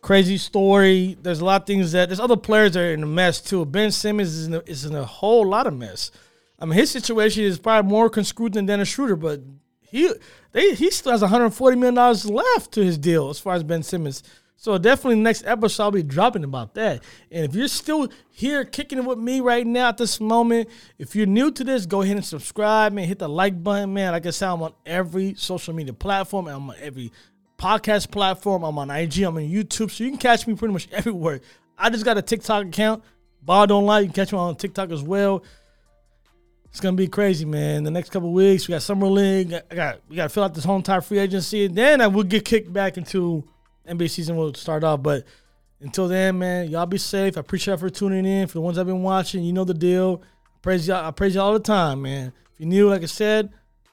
Crazy 0.02 0.36
story. 0.36 1.16
There's 1.22 1.40
a 1.40 1.44
lot 1.44 1.62
of 1.62 1.66
things 1.66 1.92
that 1.92 2.08
there's 2.08 2.20
other 2.20 2.36
players 2.36 2.72
that 2.72 2.80
are 2.80 2.92
in 2.92 3.04
a 3.04 3.06
mess 3.06 3.40
too. 3.40 3.64
Ben 3.64 3.92
Simmons 3.92 4.34
is 4.34 4.48
in 4.48 4.54
a, 4.54 4.62
is 4.66 4.84
in 4.84 4.96
a 4.96 5.04
whole 5.04 5.46
lot 5.46 5.68
of 5.68 5.74
mess. 5.74 6.10
I 6.58 6.66
mean, 6.66 6.76
his 6.76 6.90
situation 6.90 7.44
is 7.44 7.58
probably 7.58 7.88
more 7.88 8.10
conscrewed 8.10 8.52
than 8.52 8.66
Dennis 8.66 8.88
Schroeder, 8.88 9.16
but 9.16 9.40
he 9.94 10.12
they 10.50 10.74
he 10.74 10.90
still 10.90 11.12
has 11.12 11.20
140 11.20 11.76
million 11.76 11.94
dollars 11.94 12.28
left 12.28 12.72
to 12.72 12.84
his 12.84 12.98
deal 12.98 13.30
as 13.30 13.38
far 13.38 13.54
as 13.54 13.62
Ben 13.62 13.84
Simmons. 13.84 14.24
So 14.56 14.76
definitely 14.76 15.20
next 15.20 15.44
episode 15.46 15.82
I'll 15.84 15.90
be 15.92 16.02
dropping 16.02 16.42
about 16.42 16.74
that. 16.74 17.04
And 17.30 17.44
if 17.44 17.54
you're 17.54 17.68
still 17.68 18.08
here 18.28 18.64
kicking 18.64 18.98
it 18.98 19.04
with 19.04 19.18
me 19.18 19.40
right 19.40 19.64
now 19.64 19.90
at 19.90 19.98
this 19.98 20.20
moment, 20.20 20.68
if 20.98 21.14
you're 21.14 21.26
new 21.26 21.52
to 21.52 21.62
this, 21.62 21.86
go 21.86 22.02
ahead 22.02 22.16
and 22.16 22.24
subscribe, 22.24 22.96
and 22.96 23.06
Hit 23.06 23.20
the 23.20 23.28
like 23.28 23.62
button, 23.62 23.94
man. 23.94 24.10
Like 24.10 24.26
I 24.26 24.30
said, 24.30 24.48
I'm 24.48 24.62
on 24.62 24.72
every 24.84 25.34
social 25.34 25.72
media 25.74 25.92
platform. 25.92 26.48
I'm 26.48 26.70
on 26.70 26.76
every 26.80 27.12
podcast 27.56 28.10
platform. 28.10 28.64
I'm 28.64 28.76
on 28.76 28.90
IG. 28.90 29.22
I'm 29.22 29.36
on 29.36 29.42
YouTube. 29.42 29.92
So 29.92 30.02
you 30.02 30.10
can 30.10 30.18
catch 30.18 30.44
me 30.48 30.56
pretty 30.56 30.72
much 30.72 30.88
everywhere. 30.92 31.40
I 31.78 31.88
just 31.90 32.04
got 32.04 32.18
a 32.18 32.22
TikTok 32.22 32.66
account. 32.66 33.04
Ball 33.42 33.68
don't 33.68 33.84
lie. 33.84 34.00
You 34.00 34.06
can 34.06 34.14
catch 34.14 34.32
me 34.32 34.38
on 34.38 34.56
TikTok 34.56 34.90
as 34.90 35.04
well. 35.04 35.44
It's 36.74 36.80
gonna 36.80 36.96
be 36.96 37.06
crazy, 37.06 37.44
man. 37.44 37.84
The 37.84 37.90
next 37.92 38.10
couple 38.10 38.32
weeks, 38.32 38.66
we 38.66 38.72
got 38.72 38.82
summer 38.82 39.06
league. 39.06 39.54
I 39.54 39.74
got 39.76 40.00
we 40.08 40.16
got 40.16 40.24
to 40.24 40.28
fill 40.28 40.42
out 40.42 40.54
this 40.54 40.64
whole 40.64 40.74
entire 40.74 41.00
free 41.00 41.20
agency, 41.20 41.66
and 41.66 41.76
then 41.76 42.00
I 42.00 42.08
will 42.08 42.24
get 42.24 42.44
kicked 42.44 42.72
back 42.72 42.96
into 42.96 43.44
NBA 43.88 44.10
season. 44.10 44.34
Will 44.34 44.52
start 44.54 44.82
off, 44.82 45.00
but 45.00 45.22
until 45.78 46.08
then, 46.08 46.36
man, 46.40 46.68
y'all 46.68 46.84
be 46.86 46.98
safe. 46.98 47.36
I 47.36 47.42
appreciate 47.42 47.74
y'all 47.74 47.78
for 47.78 47.90
tuning 47.90 48.26
in. 48.26 48.48
For 48.48 48.54
the 48.54 48.60
ones 48.60 48.76
I've 48.76 48.86
been 48.86 49.04
watching, 49.04 49.44
you 49.44 49.52
know 49.52 49.62
the 49.62 49.72
deal. 49.72 50.20
I 50.24 50.58
praise 50.62 50.88
y'all. 50.88 51.06
I 51.06 51.12
praise 51.12 51.36
y'all 51.36 51.44
all 51.44 51.52
the 51.52 51.60
time, 51.60 52.02
man. 52.02 52.32
If 52.52 52.58
you're 52.58 52.68
new, 52.68 52.90
like 52.90 53.04
I 53.04 53.06
said, 53.06 53.52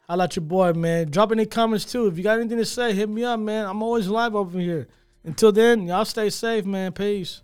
I 0.09 0.15
like 0.15 0.35
your 0.35 0.45
boy, 0.45 0.73
man. 0.73 1.11
Drop 1.11 1.31
any 1.31 1.45
comments 1.45 1.85
too. 1.85 2.07
If 2.07 2.17
you 2.17 2.23
got 2.23 2.39
anything 2.39 2.57
to 2.57 2.65
say, 2.65 2.93
hit 2.93 3.09
me 3.09 3.23
up, 3.23 3.39
man. 3.39 3.67
I'm 3.67 3.83
always 3.83 4.07
live 4.07 4.33
over 4.35 4.57
here. 4.57 4.87
Until 5.23 5.51
then, 5.51 5.85
y'all 5.85 6.03
stay 6.03 6.31
safe, 6.31 6.65
man. 6.65 6.93
Peace. 6.93 7.43